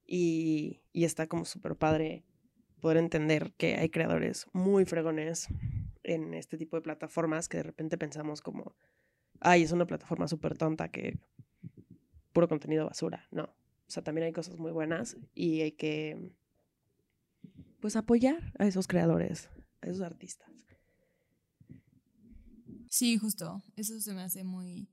[0.07, 2.25] Y, y está como súper padre
[2.81, 5.49] poder entender que hay creadores muy fregones
[6.03, 8.75] en este tipo de plataformas que de repente pensamos como,
[9.41, 11.19] ay, es una plataforma súper tonta que
[12.33, 13.29] puro contenido basura.
[13.31, 16.31] No, o sea, también hay cosas muy buenas y hay que,
[17.81, 19.49] pues, apoyar a esos creadores,
[19.81, 20.51] a esos artistas.
[22.88, 23.62] Sí, justo.
[23.77, 24.88] Eso se me hace muy,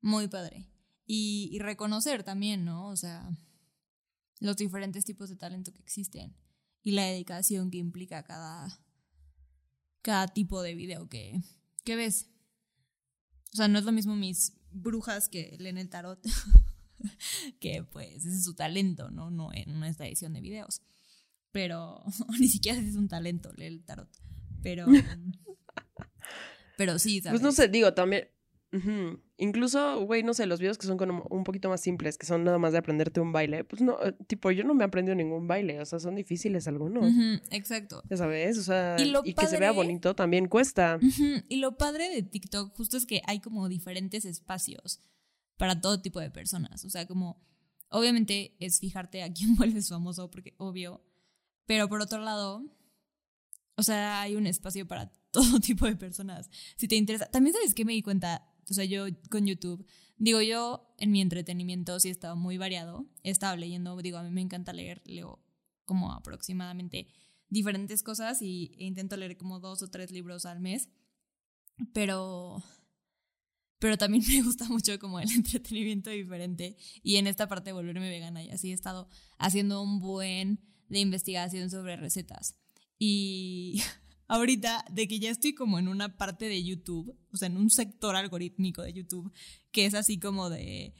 [0.00, 0.68] muy padre.
[1.06, 2.88] Y, y reconocer también, ¿no?
[2.88, 3.30] O sea,
[4.40, 6.36] los diferentes tipos de talento que existen
[6.82, 8.80] y la dedicación que implica cada,
[10.02, 11.40] cada tipo de video que,
[11.84, 12.28] que ves.
[13.52, 16.22] O sea, no es lo mismo mis brujas que leen el tarot,
[17.60, 19.30] que pues ese es su talento, ¿no?
[19.30, 20.82] No en esta edición de videos.
[21.56, 22.04] Pero,
[22.38, 24.10] ni siquiera es un talento leer el tarot.
[24.62, 24.84] Pero,
[26.76, 27.40] pero sí, ¿sabes?
[27.40, 28.28] Pues no sé, digo, también,
[29.38, 32.44] incluso, güey, no sé, los videos que son como un poquito más simples, que son
[32.44, 35.14] nada más de aprenderte un baile, pues no, eh, tipo, yo no me he aprendido
[35.14, 37.10] ningún baile, o sea, son difíciles algunos,
[37.50, 38.02] exacto.
[38.10, 40.98] ya sabes, o sea, Y que se vea bonito también cuesta.
[41.48, 45.00] Y lo padre de TikTok justo es que hay como diferentes espacios
[45.56, 46.84] para todo tipo de personas.
[46.84, 47.40] O sea, como
[47.88, 51.00] obviamente es fijarte a quién vuelves famoso, porque obvio.
[51.66, 52.64] Pero por otro lado,
[53.76, 56.50] o sea, hay un espacio para todo tipo de personas.
[56.76, 57.26] Si te interesa.
[57.26, 61.20] También sabes que me di cuenta, o sea, yo con YouTube, digo yo en mi
[61.20, 63.06] entretenimiento sí he estado muy variado.
[63.22, 65.42] He estado leyendo, digo, a mí me encanta leer, leo
[65.84, 67.08] como aproximadamente
[67.48, 70.88] diferentes cosas y e intento leer como dos o tres libros al mes.
[71.92, 72.62] Pero
[73.78, 78.08] pero también me gusta mucho como el entretenimiento diferente y en esta parte de volverme
[78.08, 82.56] vegana y así he estado haciendo un buen de investigación sobre recetas.
[82.98, 83.82] Y
[84.28, 87.70] ahorita de que ya estoy como en una parte de YouTube, o sea, en un
[87.70, 89.32] sector algorítmico de YouTube,
[89.70, 90.94] que es así como de...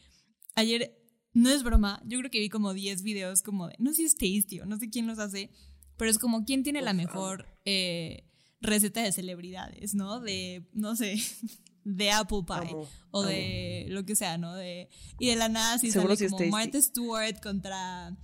[0.54, 0.96] Ayer,
[1.32, 3.76] no es broma, yo creo que vi como 10 videos como de...
[3.78, 5.50] No sé si es Tasty o no sé quién los hace,
[5.96, 8.24] pero es como quién tiene la mejor eh,
[8.60, 10.20] receta de celebridades, ¿no?
[10.20, 11.16] De, no sé,
[11.84, 13.28] de apple pie Amo, o amo.
[13.28, 14.54] de lo que sea, ¿no?
[14.54, 16.46] De, y de la nada sí Seguro sale es como.
[16.48, 18.16] Martha Stewart contra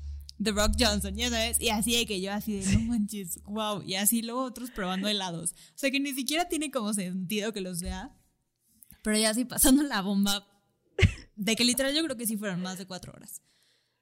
[0.43, 3.83] The Rock Johnson, ya sabes, y así de que yo así de no manches, wow,
[3.83, 5.53] y así luego otros probando helados.
[5.53, 8.15] O sea que ni siquiera tiene como sentido que los vea,
[9.03, 10.47] pero ya así pasando la bomba,
[11.37, 13.43] de que literal yo creo que sí fueron más de cuatro horas.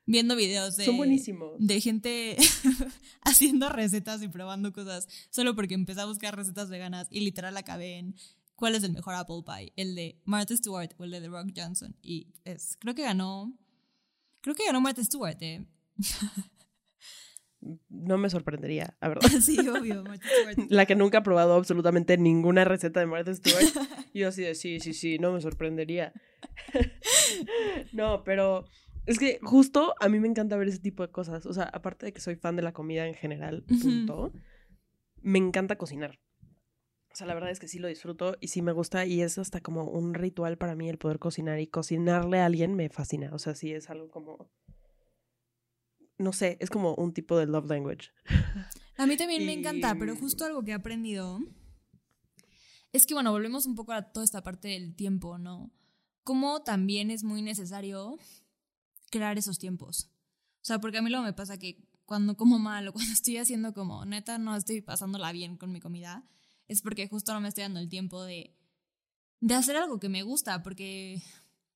[0.07, 1.53] Viendo videos de, Son buenísimos.
[1.59, 2.37] de gente
[3.22, 7.98] haciendo recetas y probando cosas solo porque empecé a buscar recetas veganas y literal acabé
[7.98, 8.16] en
[8.57, 11.53] cuál es el mejor apple pie, el de Martha Stewart o el de The Rock
[11.57, 11.96] Johnson.
[12.03, 13.57] Y es, creo que ganó,
[14.40, 15.64] creo que ganó Martha Stewart, eh.
[17.89, 19.29] No me sorprendería, la verdad.
[19.41, 20.03] sí, obvio.
[20.05, 20.71] Martha Stewart.
[20.71, 23.65] La que nunca ha probado absolutamente ninguna receta de Martha Stewart.
[24.13, 26.13] Y yo así de, sí, sí, sí, no me sorprendería.
[27.93, 28.67] no, pero
[29.07, 31.47] es que justo a mí me encanta ver ese tipo de cosas.
[31.47, 33.65] O sea, aparte de que soy fan de la comida en general,
[35.23, 36.19] me encanta cocinar.
[37.13, 39.37] O sea, la verdad es que sí lo disfruto y sí me gusta y es
[39.37, 43.31] hasta como un ritual para mí el poder cocinar y cocinarle a alguien me fascina.
[43.33, 44.49] O sea, sí es algo como...
[46.20, 48.11] No sé, es como un tipo de love language.
[48.98, 51.40] A mí también me encanta, pero justo algo que he aprendido
[52.92, 55.72] es que, bueno, volvemos un poco a toda esta parte del tiempo, ¿no?
[56.22, 58.18] Como también es muy necesario
[59.11, 60.11] crear esos tiempos.
[60.56, 63.38] O sea, porque a mí luego me pasa que cuando como mal o cuando estoy
[63.38, 66.28] haciendo como, neta, no estoy pasándola bien con mi comida,
[66.68, 68.54] es porque justo no me estoy dando el tiempo de,
[69.40, 71.22] de hacer algo que me gusta, porque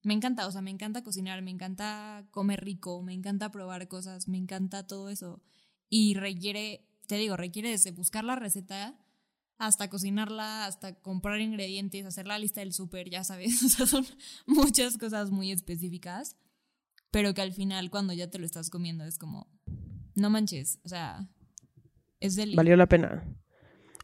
[0.04, 4.28] me encanta, o sea, me encanta cocinar, me encanta comer rico, me encanta probar cosas,
[4.28, 5.42] me encanta todo eso.
[5.88, 8.98] Y requiere, te digo, requiere desde buscar la receta
[9.56, 13.62] hasta cocinarla, hasta comprar ingredientes, hacer la lista del súper, ya sabes.
[13.64, 14.06] O sea, son
[14.46, 16.36] muchas cosas muy específicas,
[17.10, 19.48] pero que al final cuando ya te lo estás comiendo es como,
[20.14, 21.26] no manches, o sea,
[22.20, 22.54] es del...
[22.54, 23.24] Valió la pena.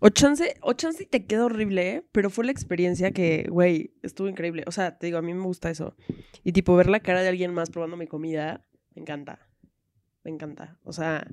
[0.02, 2.04] O chance, o chance te queda horrible, ¿eh?
[2.10, 4.64] pero fue la experiencia que, güey, estuvo increíble.
[4.66, 5.94] O sea, te digo, a mí me gusta eso.
[6.42, 9.46] Y tipo, ver la cara de alguien más probando mi comida, me encanta.
[10.24, 10.78] Me encanta.
[10.84, 11.26] O sea,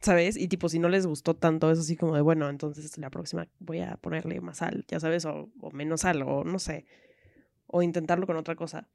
[0.00, 0.36] ¿sabes?
[0.36, 3.48] Y tipo, si no les gustó tanto, es así como de, bueno, entonces la próxima
[3.60, 6.84] voy a ponerle más sal, ya sabes, o, o menos sal, o no sé.
[7.66, 8.88] O intentarlo con otra cosa.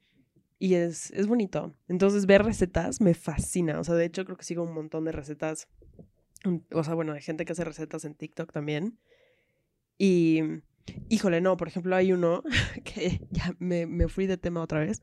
[0.60, 1.74] Y es, es bonito.
[1.88, 3.80] Entonces, ver recetas me fascina.
[3.80, 5.68] O sea, de hecho, creo que sigo un montón de recetas
[6.72, 8.98] o sea, bueno, hay gente que hace recetas en TikTok también.
[9.98, 10.42] Y,
[11.08, 12.42] híjole, no, por ejemplo, hay uno
[12.84, 15.02] que ya me, me fui de tema otra vez,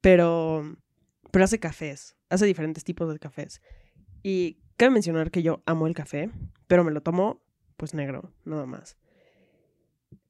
[0.00, 0.76] pero,
[1.30, 3.60] pero hace cafés, hace diferentes tipos de cafés.
[4.22, 6.30] Y cabe mencionar que yo amo el café,
[6.66, 7.42] pero me lo tomo
[7.76, 8.98] pues negro, nada más.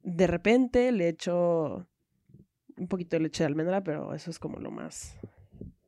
[0.03, 1.87] De repente le echo
[2.77, 5.19] un poquito de leche de almendra, pero eso es como lo más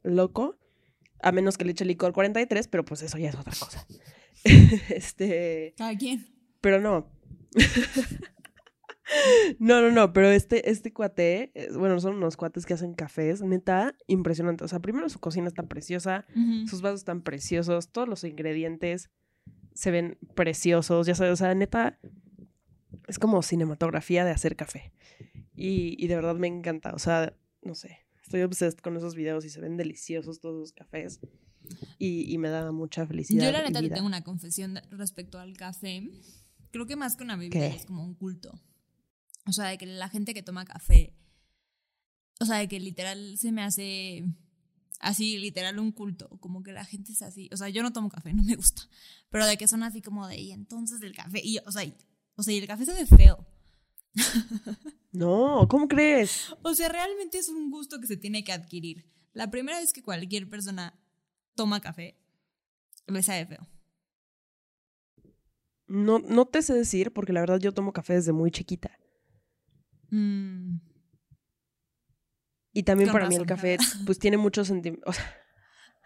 [0.03, 0.57] loco.
[1.23, 3.87] A menos que le eche licor 43, pero pues eso ya es otra cosa.
[4.89, 6.27] este, ¿Cada quien?
[6.61, 7.11] pero no.
[9.59, 13.43] no, no, no, pero este, este cuate, eh, bueno, son unos cuates que hacen cafés,
[13.43, 14.65] neta, impresionante.
[14.65, 16.27] O sea, primero su cocina está preciosa,
[16.67, 19.11] sus vasos están preciosos, todos los ingredientes
[19.75, 21.99] se ven preciosos, ya sabes, o sea, neta,
[23.09, 24.93] es como cinematografía de hacer café.
[25.55, 29.45] Y, y de verdad me encanta, o sea, no sé, estoy obsessed con esos videos
[29.45, 31.21] y se ven deliciosos todos los cafés.
[31.99, 33.45] Y, y me da mucha felicidad.
[33.45, 36.11] Yo la neta te tengo una confesión respecto al café.
[36.71, 37.77] Creo que más que una bebida ¿Qué?
[37.77, 38.61] es como un culto.
[39.47, 41.17] O sea, de que la gente que toma café,
[42.39, 44.25] o sea, de que literal se me hace
[45.01, 47.49] así, literal un culto, como que la gente es así.
[47.53, 48.83] O sea, yo no tomo café, no me gusta,
[49.31, 51.97] pero de que son así como de, y entonces el café, y, o sea, y,
[52.37, 53.47] o sea, y el café sabe feo.
[55.13, 56.55] No, ¿cómo crees?
[56.63, 59.11] O sea, realmente es un gusto que se tiene que adquirir.
[59.33, 61.00] La primera vez que cualquier persona
[61.61, 62.17] toma café,
[63.07, 63.69] le sabe feo.
[65.87, 68.99] No, no te sé decir, porque la verdad yo tomo café desde muy chiquita.
[70.09, 70.79] Mm.
[72.73, 75.11] Y también Con para mí el café, pues tiene mucho sentimiento.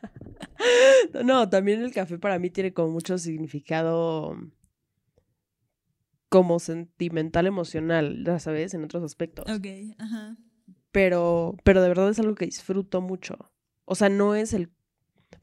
[1.25, 4.37] no, también el café para mí tiene como mucho significado
[6.31, 9.45] como sentimental, emocional, ya sabes, en otros aspectos.
[9.49, 9.67] Ok,
[9.99, 10.37] ajá.
[10.91, 13.53] Pero, pero de verdad es algo que disfruto mucho.
[13.85, 14.73] O sea, no es el...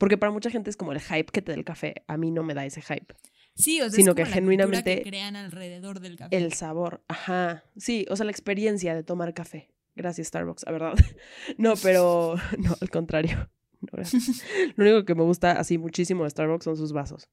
[0.01, 1.93] Porque para mucha gente es como el hype que te da el café.
[2.07, 3.13] A mí no me da ese hype.
[3.53, 6.35] Sí, o sea, Sino es como que la genuinamente que crean alrededor del café.
[6.35, 7.65] El sabor, ajá.
[7.77, 9.69] Sí, o sea, la experiencia de tomar café.
[9.95, 10.93] Gracias, Starbucks, la verdad.
[11.59, 13.47] No, pero no, al contrario.
[13.81, 14.43] No, gracias.
[14.75, 17.29] Lo único que me gusta así muchísimo de Starbucks son sus vasos.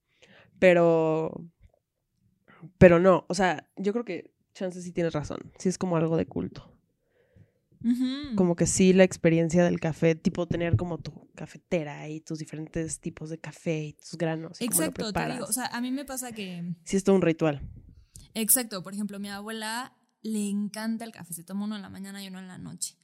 [0.59, 1.43] Pero,
[2.77, 5.53] pero no, o sea, yo creo que Chance sí tienes razón.
[5.59, 6.71] Sí es como algo de culto.
[8.35, 13.01] Como que sí la experiencia del café, tipo tener como tu cafetera y tus diferentes
[13.01, 14.61] tipos de café y tus granos.
[14.61, 15.45] y Exacto, te digo.
[15.45, 16.75] O sea, a mí me pasa que.
[16.85, 17.63] sí es todo un ritual.
[18.35, 21.33] Exacto, por ejemplo, mi abuela le encanta el café.
[21.35, 22.97] Se toma uno en la mañana y uno en la noche.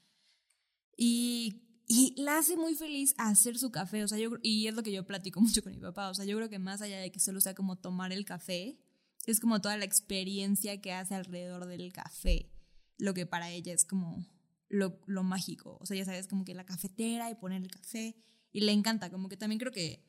[0.96, 4.03] Y, y la hace muy feliz hacer su café.
[4.05, 6.11] O sea, yo, y es lo que yo platico mucho con mi papá.
[6.11, 8.78] O sea, yo creo que más allá de que solo sea como tomar el café,
[9.26, 12.51] es como toda la experiencia que hace alrededor del café.
[12.99, 14.24] Lo que para ella es como
[14.68, 15.78] lo, lo mágico.
[15.80, 18.16] O sea, ya sabes, como que la cafetera y poner el café.
[18.52, 19.10] Y le encanta.
[19.10, 20.04] Como que también creo que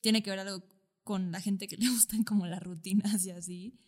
[0.00, 0.64] tiene que ver algo
[1.04, 3.78] con la gente que le gustan como las rutinas y así.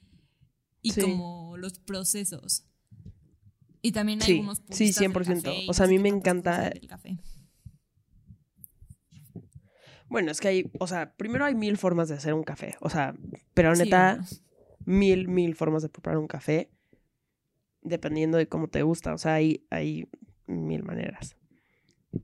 [0.82, 1.00] Y Sí.
[1.02, 2.64] como los procesos.
[3.82, 5.42] Y también hay Sí, algunos sí, puristas del 100%.
[5.42, 7.18] café y O sea, a mí me encanta- del café.
[10.08, 12.74] Bueno, es que hay, o sea, primero hay mil formas de hacer un café.
[12.80, 13.14] O sea,
[13.54, 14.28] pero Sí, neta, bueno.
[14.84, 16.70] mil, mil formas de preparar un café.
[17.82, 19.14] Dependiendo de cómo te gusta.
[19.14, 20.08] O sea, hay, hay
[20.46, 21.36] mil maneras.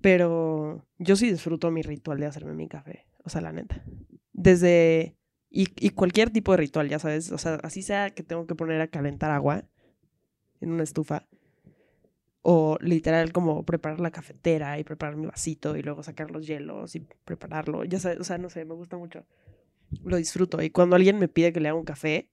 [0.01, 3.07] Pero yo sí disfruto mi ritual de hacerme mi café.
[3.25, 3.85] O sea, la neta.
[4.33, 5.17] Desde.
[5.49, 7.33] Y, y cualquier tipo de ritual, ya sabes.
[7.33, 9.65] O sea, así sea que tengo que poner a calentar agua
[10.61, 11.27] en una estufa.
[12.43, 16.95] O literal como preparar la cafetera y preparar mi vasito y luego sacar los hielos
[16.95, 17.85] y prepararlo.
[17.85, 19.25] Ya sabes, o sea, no sé, me gusta mucho.
[20.05, 20.63] Lo disfruto.
[20.63, 22.31] Y cuando alguien me pide que le haga un café,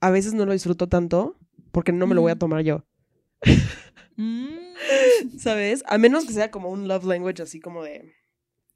[0.00, 1.36] a veces no lo disfruto tanto
[1.72, 2.38] porque no me lo voy a Ujú.
[2.40, 2.84] tomar yo.
[4.16, 4.48] Mm.
[5.38, 5.82] ¿Sabes?
[5.86, 8.14] A menos que sea como un love language así como de,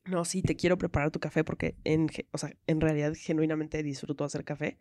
[0.05, 4.25] no, sí, te quiero preparar tu café porque en, o sea, en realidad genuinamente disfruto
[4.25, 4.79] hacer café.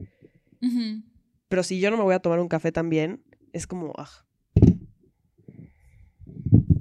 [1.47, 3.23] Pero si yo no me voy a tomar un café también,
[3.53, 4.09] es como, ah,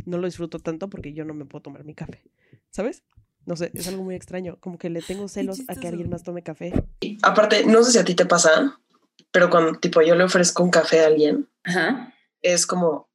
[0.05, 2.23] no lo disfruto tanto porque yo no me puedo tomar mi café.
[2.71, 3.03] ¿Sabes?
[3.47, 4.59] No sé, es algo muy extraño.
[4.61, 6.73] Como que le tengo celos a que alguien más tome café.
[7.23, 8.81] Aparte, no sé si a ti te pasa,
[9.31, 12.15] pero cuando tipo yo le ofrezco un café a alguien, Ajá.
[12.43, 13.11] es como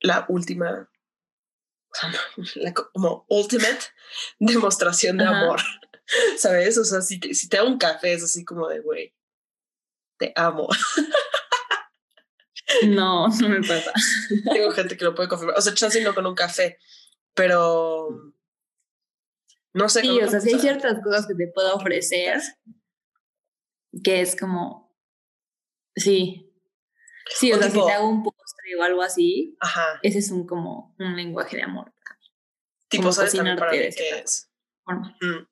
[0.00, 0.88] la última,
[1.90, 2.18] o sea, no,
[2.56, 3.78] la co- como ultimate
[4.38, 5.40] demostración de Ajá.
[5.42, 5.60] amor,
[6.38, 6.78] ¿sabes?
[6.78, 9.14] O sea, si te, si te hago un café es así como de, güey,
[10.18, 10.68] te amo.
[12.86, 13.92] No, no me pasa.
[14.52, 15.58] Tengo gente que lo puede confirmar.
[15.58, 16.78] O sea, chance no con un café,
[17.34, 18.08] pero
[19.74, 20.00] no sé.
[20.00, 22.40] Sí, o sea, sí hay ciertas cosas que te puedo ofrecer
[24.02, 24.91] que es como,
[25.96, 26.48] sí.
[27.34, 30.00] Sí, o, O sea, tipo- si te hago un postre o algo así, Ajá.
[30.02, 31.92] ese es un como un lenguaje de amor.
[32.88, 34.50] Tipo, como ¿sabes también para mí qué es?
[34.84, 35.16] forma.
[35.20, 35.46] Mm.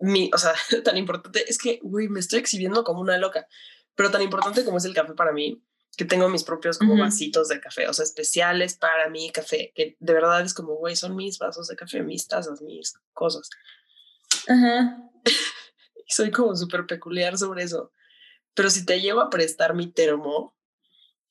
[0.00, 0.52] Mi, o sea,
[0.84, 3.46] tan importante es que, güey, me estoy exhibiendo como una loca,
[3.94, 5.64] pero tan importante como es el café para mí,
[5.96, 7.02] que tengo mis propios como Ujú.
[7.02, 10.96] vasitos de café, o sea, especiales para mi café, que de verdad es como, güey,
[10.96, 13.48] son mis vasos de café, mis tazas, mis cosas.
[14.48, 14.98] Ajá.
[15.24, 15.24] Y
[16.12, 17.92] soy como súper peculiar sobre eso.
[18.54, 20.56] Pero si te llevo a prestar mi termo,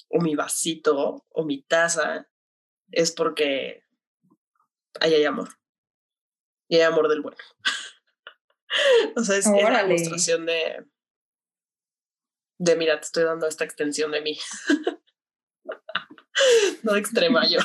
[0.09, 2.27] o mi vasito, o mi taza,
[2.91, 3.83] es porque
[4.99, 5.49] ahí hay amor.
[6.67, 7.37] Y hay amor del bueno.
[9.15, 10.85] o sea, es, es la demostración de,
[12.57, 14.37] de, mira, te estoy dando esta extensión de mí.
[16.83, 17.59] no de extrema yo.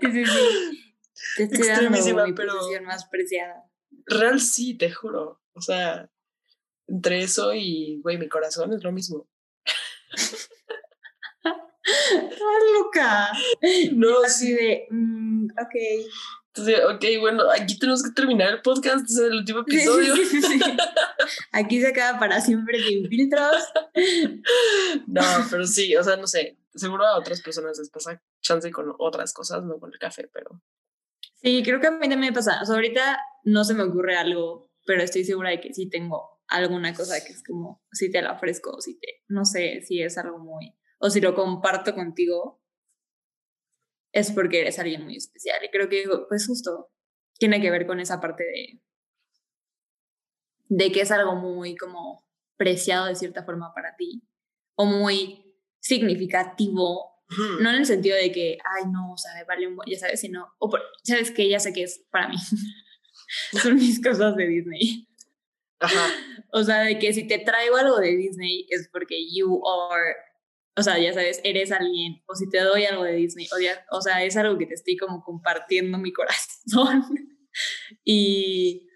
[0.00, 0.94] Sí, sí, sí.
[1.36, 3.64] Te estoy dando mi pero- más preciada.
[4.06, 5.40] Real sí, te juro.
[5.54, 6.10] O sea,
[6.86, 9.28] entre eso y, güey, mi corazón es lo mismo.
[11.46, 13.30] ¡Ah, loca!
[13.92, 15.74] No, Así de, mm, ok.
[16.48, 20.14] Entonces, ok, bueno, aquí tenemos que terminar el podcast, es el último episodio.
[20.14, 20.60] sí, sí, sí.
[21.52, 23.56] Aquí se acaba para siempre sin filtros.
[25.06, 28.94] No, pero sí, o sea, no sé, seguro a otras personas les pasa chance con
[28.98, 30.60] otras cosas, no con el café, pero
[31.44, 32.62] Sí, creo que a mí también me pasa.
[32.62, 36.33] O sea, ahorita no se me ocurre algo, pero estoy segura de que sí tengo
[36.56, 40.16] alguna cosa que es como, si te la ofrezco, si te, no sé, si es
[40.18, 42.62] algo muy, o si lo comparto contigo,
[44.12, 45.62] es porque eres alguien muy especial.
[45.64, 46.90] Y creo que, pues justo,
[47.38, 48.80] tiene que ver con esa parte de,
[50.68, 52.24] de que es algo muy como
[52.56, 54.22] preciado de cierta forma para ti,
[54.76, 57.14] o muy significativo
[57.60, 59.98] no en el sentido de que, ay, no, o sea, me vale un buen, ya
[59.98, 62.36] sabes, sino, o por- sabes que ya sé que es para mí.
[63.62, 65.08] Son mis cosas de Disney.
[66.52, 70.14] O sea, de que si te traigo algo de Disney es porque you are,
[70.76, 73.84] o sea, ya sabes, eres alguien, o si te doy algo de Disney, o, ya-
[74.00, 77.04] sea, es algo que te estoy como compartiendo mi corazón.
[78.04, 78.88] y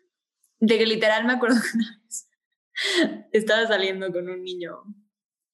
[0.61, 2.29] de que literal me acuerdo que una vez
[3.33, 4.83] estaba saliendo con un niño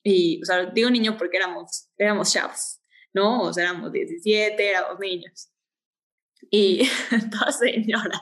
[0.03, 2.81] y, o sea, digo niño porque éramos, éramos chavos,
[3.15, 3.43] ¿no?
[3.43, 5.51] O sea, éramos 17, éramos niños.
[6.51, 6.87] Y
[7.31, 8.21] toda señora.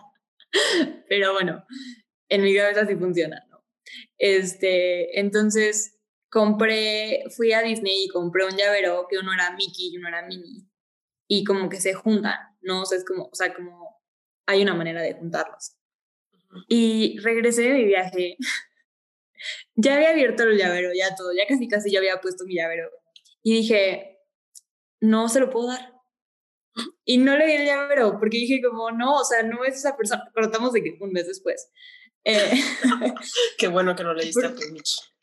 [1.08, 1.64] Pero bueno,
[2.32, 3.62] en mi cabeza sí funciona, ¿no?
[4.16, 5.98] Este, entonces
[6.30, 10.26] compré, fui a Disney y compré un llavero que uno era Mickey y uno era
[10.26, 10.66] Minnie.
[11.28, 12.82] Y como que se juntan, ¿no?
[12.82, 14.02] O sea, es como, o sea, como
[14.46, 15.76] hay una manera de juntarlos.
[16.68, 18.36] Y regresé de mi viaje.
[19.74, 22.88] ya había abierto el llavero, ya todo, ya casi casi yo había puesto mi llavero.
[23.42, 24.20] Y dije,
[25.00, 25.92] no se lo puedo dar.
[27.04, 29.96] Y no le di el llavero porque dije como, no, o sea, no es esa
[29.96, 30.22] persona.
[30.32, 31.70] Cortamos de que un mes después.
[32.24, 32.52] Eh,
[33.58, 34.60] qué bueno que no le diste a tu.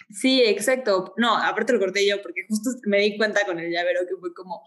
[0.10, 1.14] Sí, exacto.
[1.18, 4.34] No, aparte lo corté yo porque justo me di cuenta con el llavero que fue
[4.34, 4.64] como,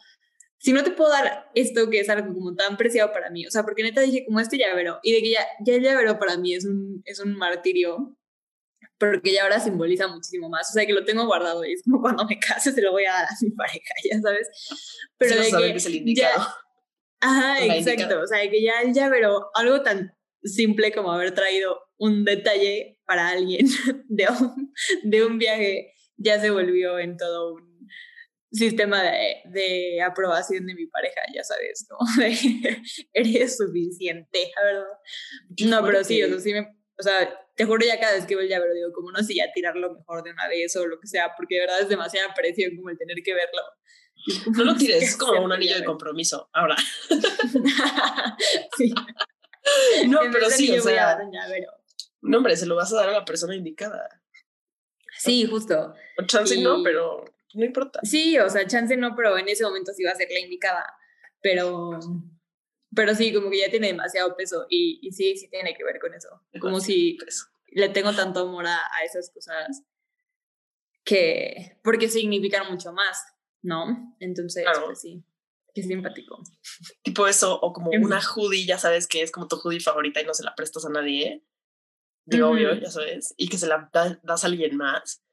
[0.59, 3.51] si no te puedo dar esto que es algo como tan preciado para mí, o
[3.51, 6.37] sea, porque neta dije como este llavero y de que ya, ya el llavero para
[6.37, 8.17] mí es un, es un martirio,
[8.99, 12.01] porque ya ahora simboliza muchísimo más, o sea, que lo tengo guardado y es como
[12.01, 14.49] cuando me case se lo voy a dar a mi pareja, ya sabes.
[15.19, 16.47] Pero Sí de saber que que es el ya- indicado.
[17.21, 17.91] Ajá, exacto.
[18.03, 18.23] indicada.
[18.23, 23.29] O sea, que ya el llavero, algo tan simple como haber traído un detalle para
[23.29, 23.67] alguien
[24.09, 24.73] de un,
[25.05, 27.89] de un viaje, ya se volvió en todo un
[28.51, 31.97] sistema de, de aprobación de mi pareja, ya sabes, ¿no?
[32.23, 32.83] De,
[33.13, 34.85] eres suficiente, verdad.
[35.67, 36.61] No, pero sí, o sea, sí me,
[36.99, 39.35] o sea, te juro ya cada vez que veo el llavero digo, como no sé,
[39.35, 42.35] ya tirarlo mejor de una vez o lo que sea, porque de verdad es demasiada
[42.35, 43.63] presión como el tener que verlo.
[44.57, 46.49] No lo tires, es como un anillo de compromiso.
[46.53, 46.77] Ahora.
[48.77, 48.93] sí.
[50.09, 51.19] No, pero sí, o sea,
[52.21, 54.23] no, hombre, se lo vas a dar a la persona indicada.
[55.19, 55.95] Sí, justo.
[56.19, 58.01] O chance no, pero no importa.
[58.03, 60.85] Sí, o sea, chance no, pero en ese momento sí va a ser la indicada.
[61.41, 61.99] Pero,
[62.95, 65.99] pero sí, como que ya tiene demasiado peso y, y sí, sí tiene que ver
[66.01, 66.29] con eso.
[66.61, 67.19] Como si
[67.69, 69.83] le tengo tanto amor a, a esas cosas
[71.05, 73.25] que, porque significan mucho más,
[73.63, 74.15] ¿no?
[74.21, 74.87] Entonces, Claro.
[74.87, 75.23] pues sí,
[75.75, 76.43] qué simpático.
[77.03, 80.25] tipo eso, o como una hoodie, ya sabes que es como tu hoodie favorita y
[80.25, 81.45] no se la prestas a nadie.
[82.25, 83.35] Digo, obvio, ya sabes.
[83.37, 85.25] Y que se la da- das a alguien más.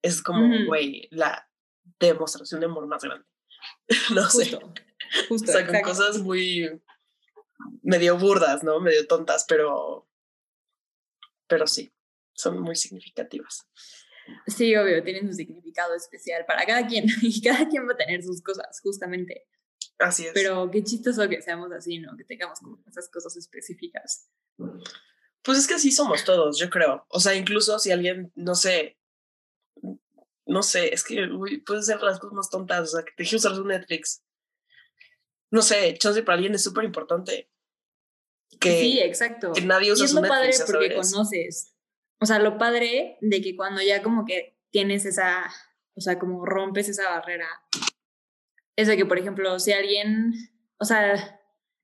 [0.00, 1.48] Es como, güey, la
[2.00, 3.26] demostración de amor más grande.
[4.14, 4.58] no sé.
[5.28, 5.88] Justo, O sea, con exacto.
[5.88, 6.80] cosas muy
[7.82, 8.80] medio burdas, ¿no?
[8.80, 10.08] Medio tontas, pero.
[11.48, 11.92] Pero sí,
[12.32, 13.68] son muy significativas.
[14.46, 18.22] Sí, obvio, tienen su significado especial para cada quien y cada quien va a tener
[18.22, 19.46] sus cosas, justamente.
[20.02, 20.32] Así es.
[20.34, 22.16] Pero qué chistoso que seamos así, ¿no?
[22.16, 24.28] Que tengamos como esas cosas específicas.
[25.42, 27.04] Pues es que así somos todos, yo creo.
[27.08, 28.98] O sea, incluso si alguien, no sé,
[30.46, 33.22] no sé, es que uy, puede ser las cosas más tontas, o sea, que te
[33.22, 34.24] deje usar su Netflix.
[35.50, 37.50] No sé, chance para alguien es súper importante.
[38.60, 39.52] Que, sí, exacto.
[39.52, 41.12] que nadie Y usa es su lo padre Netflix, ya porque sabes.
[41.12, 41.74] conoces.
[42.20, 45.50] O sea, lo padre de que cuando ya como que tienes esa,
[45.94, 47.48] o sea, como rompes esa barrera,
[48.82, 50.32] es de que, por ejemplo, si alguien,
[50.78, 51.40] o sea,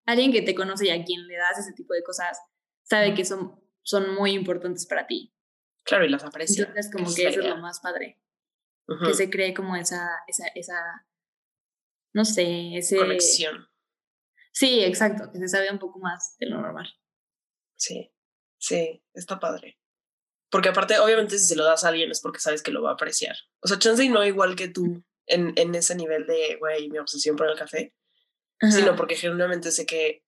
[0.06, 2.38] alguien que te conoce y a quien le das ese tipo de cosas,
[2.82, 5.34] sabe que son, son muy importantes para ti.
[5.84, 6.64] Claro, y las aprecia.
[6.64, 8.20] Entonces, como que eso es lo más padre.
[8.88, 11.06] Ujú, Que se cree como esa, esa, esa,
[12.12, 12.96] no sé, ese...
[12.96, 13.68] Conexión.
[14.52, 16.88] Sí, exacto, que se sabe un poco más de lo normal.
[17.76, 18.12] Sí,
[18.58, 19.78] sí, está padre.
[20.50, 22.90] Porque aparte, obviamente, si se lo das a alguien es porque sabes que lo va
[22.90, 23.36] a apreciar.
[23.60, 26.98] O sea, chance y no igual que tú en, en ese nivel de, güey, mi
[26.98, 27.94] obsesión por el café,
[28.60, 28.96] sino Ajá.
[28.96, 30.24] porque genuinamente sé que,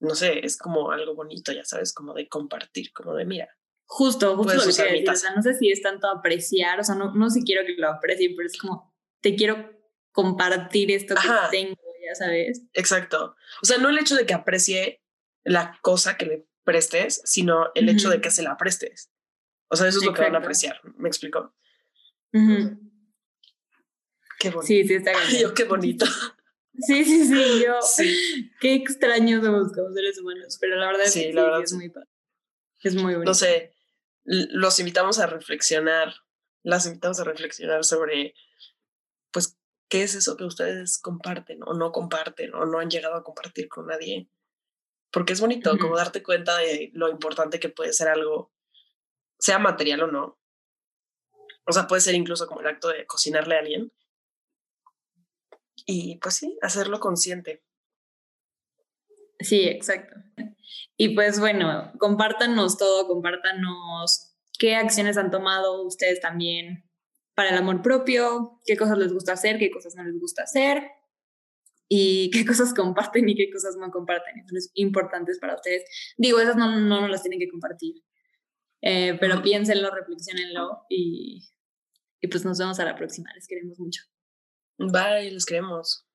[0.00, 3.48] no sé, es como algo bonito, ya sabes, como de compartir, como de, mira,
[3.86, 5.08] Justo, justo lo que decir.
[5.08, 7.74] O sea, no sé si es tanto apreciar, o sea, no, no si quiero que
[7.78, 9.70] lo aprecien, pero es como, te quiero
[10.10, 11.50] compartir esto que Ajá.
[11.50, 12.62] tengo, ya sabes.
[12.72, 13.36] exacto.
[13.62, 15.02] O sea, no el hecho de que aprecie
[15.44, 19.12] la cosa que le prestes, sino el hecho de que se la prestes.
[19.68, 20.46] O sea, eso es lo que van a Exacto.
[20.46, 21.54] apreciar, ¿me explico?
[22.32, 22.80] Ujú.
[24.38, 24.66] Qué bonito.
[24.66, 25.42] Sí, sí, está bien.
[25.42, 26.06] yo, qué bonito.
[26.78, 28.50] Sí, sí, sí, yo, Sí.
[28.60, 31.88] qué extraños somos como seres humanos, pero la verdad es que la verdad es muy
[31.88, 32.08] padre.
[32.82, 33.24] Es muy bonito.
[33.24, 33.72] no sé,
[34.24, 36.14] los invitamos a reflexionar,
[36.62, 38.34] las invitamos a reflexionar sobre,
[39.30, 39.56] pues,
[39.88, 43.68] qué es eso que ustedes comparten o no comparten o no han llegado a compartir
[43.68, 44.28] con nadie.
[45.10, 48.52] Porque es bonito como darte cuenta de lo importante que puede ser algo,
[49.38, 50.38] sea material o no.
[51.64, 53.92] O sea, puede ser incluso como el acto de cocinarle a alguien.
[55.84, 57.62] Y pues sí, hacerlo consciente.
[59.38, 60.16] Sí, exacto.
[60.96, 66.84] Y pues bueno, compártanos todo, compártanos qué acciones han tomado ustedes también
[67.34, 70.90] para el amor propio, qué cosas les gusta hacer, qué cosas no les gusta hacer
[71.88, 74.38] y qué cosas comparten y qué cosas no comparten.
[74.38, 75.84] Entonces, importantes para ustedes.
[76.16, 78.02] Digo, esas no, no nos las tienen que compartir,
[78.82, 81.48] Eh, pero piénsenlo, reflexionenlo y,
[82.20, 83.32] y pues nos vemos a la próxima.
[83.34, 84.02] Les queremos mucho.
[84.78, 86.06] Bye, les queremos.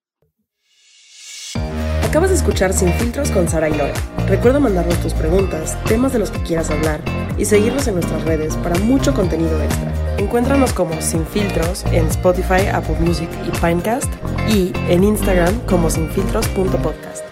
[2.12, 3.94] Acabas de escuchar Sin Filtros con Sara y Lore.
[4.28, 7.02] Recuerda mandarnos tus preguntas, temas de los que quieras hablar
[7.38, 9.94] y seguirnos en nuestras redes para mucho contenido extra.
[10.18, 14.12] Encuéntranos como Sin Filtros en Spotify, Apple Music y Pinecast
[14.50, 17.31] y en Instagram como sinfiltros.podcast.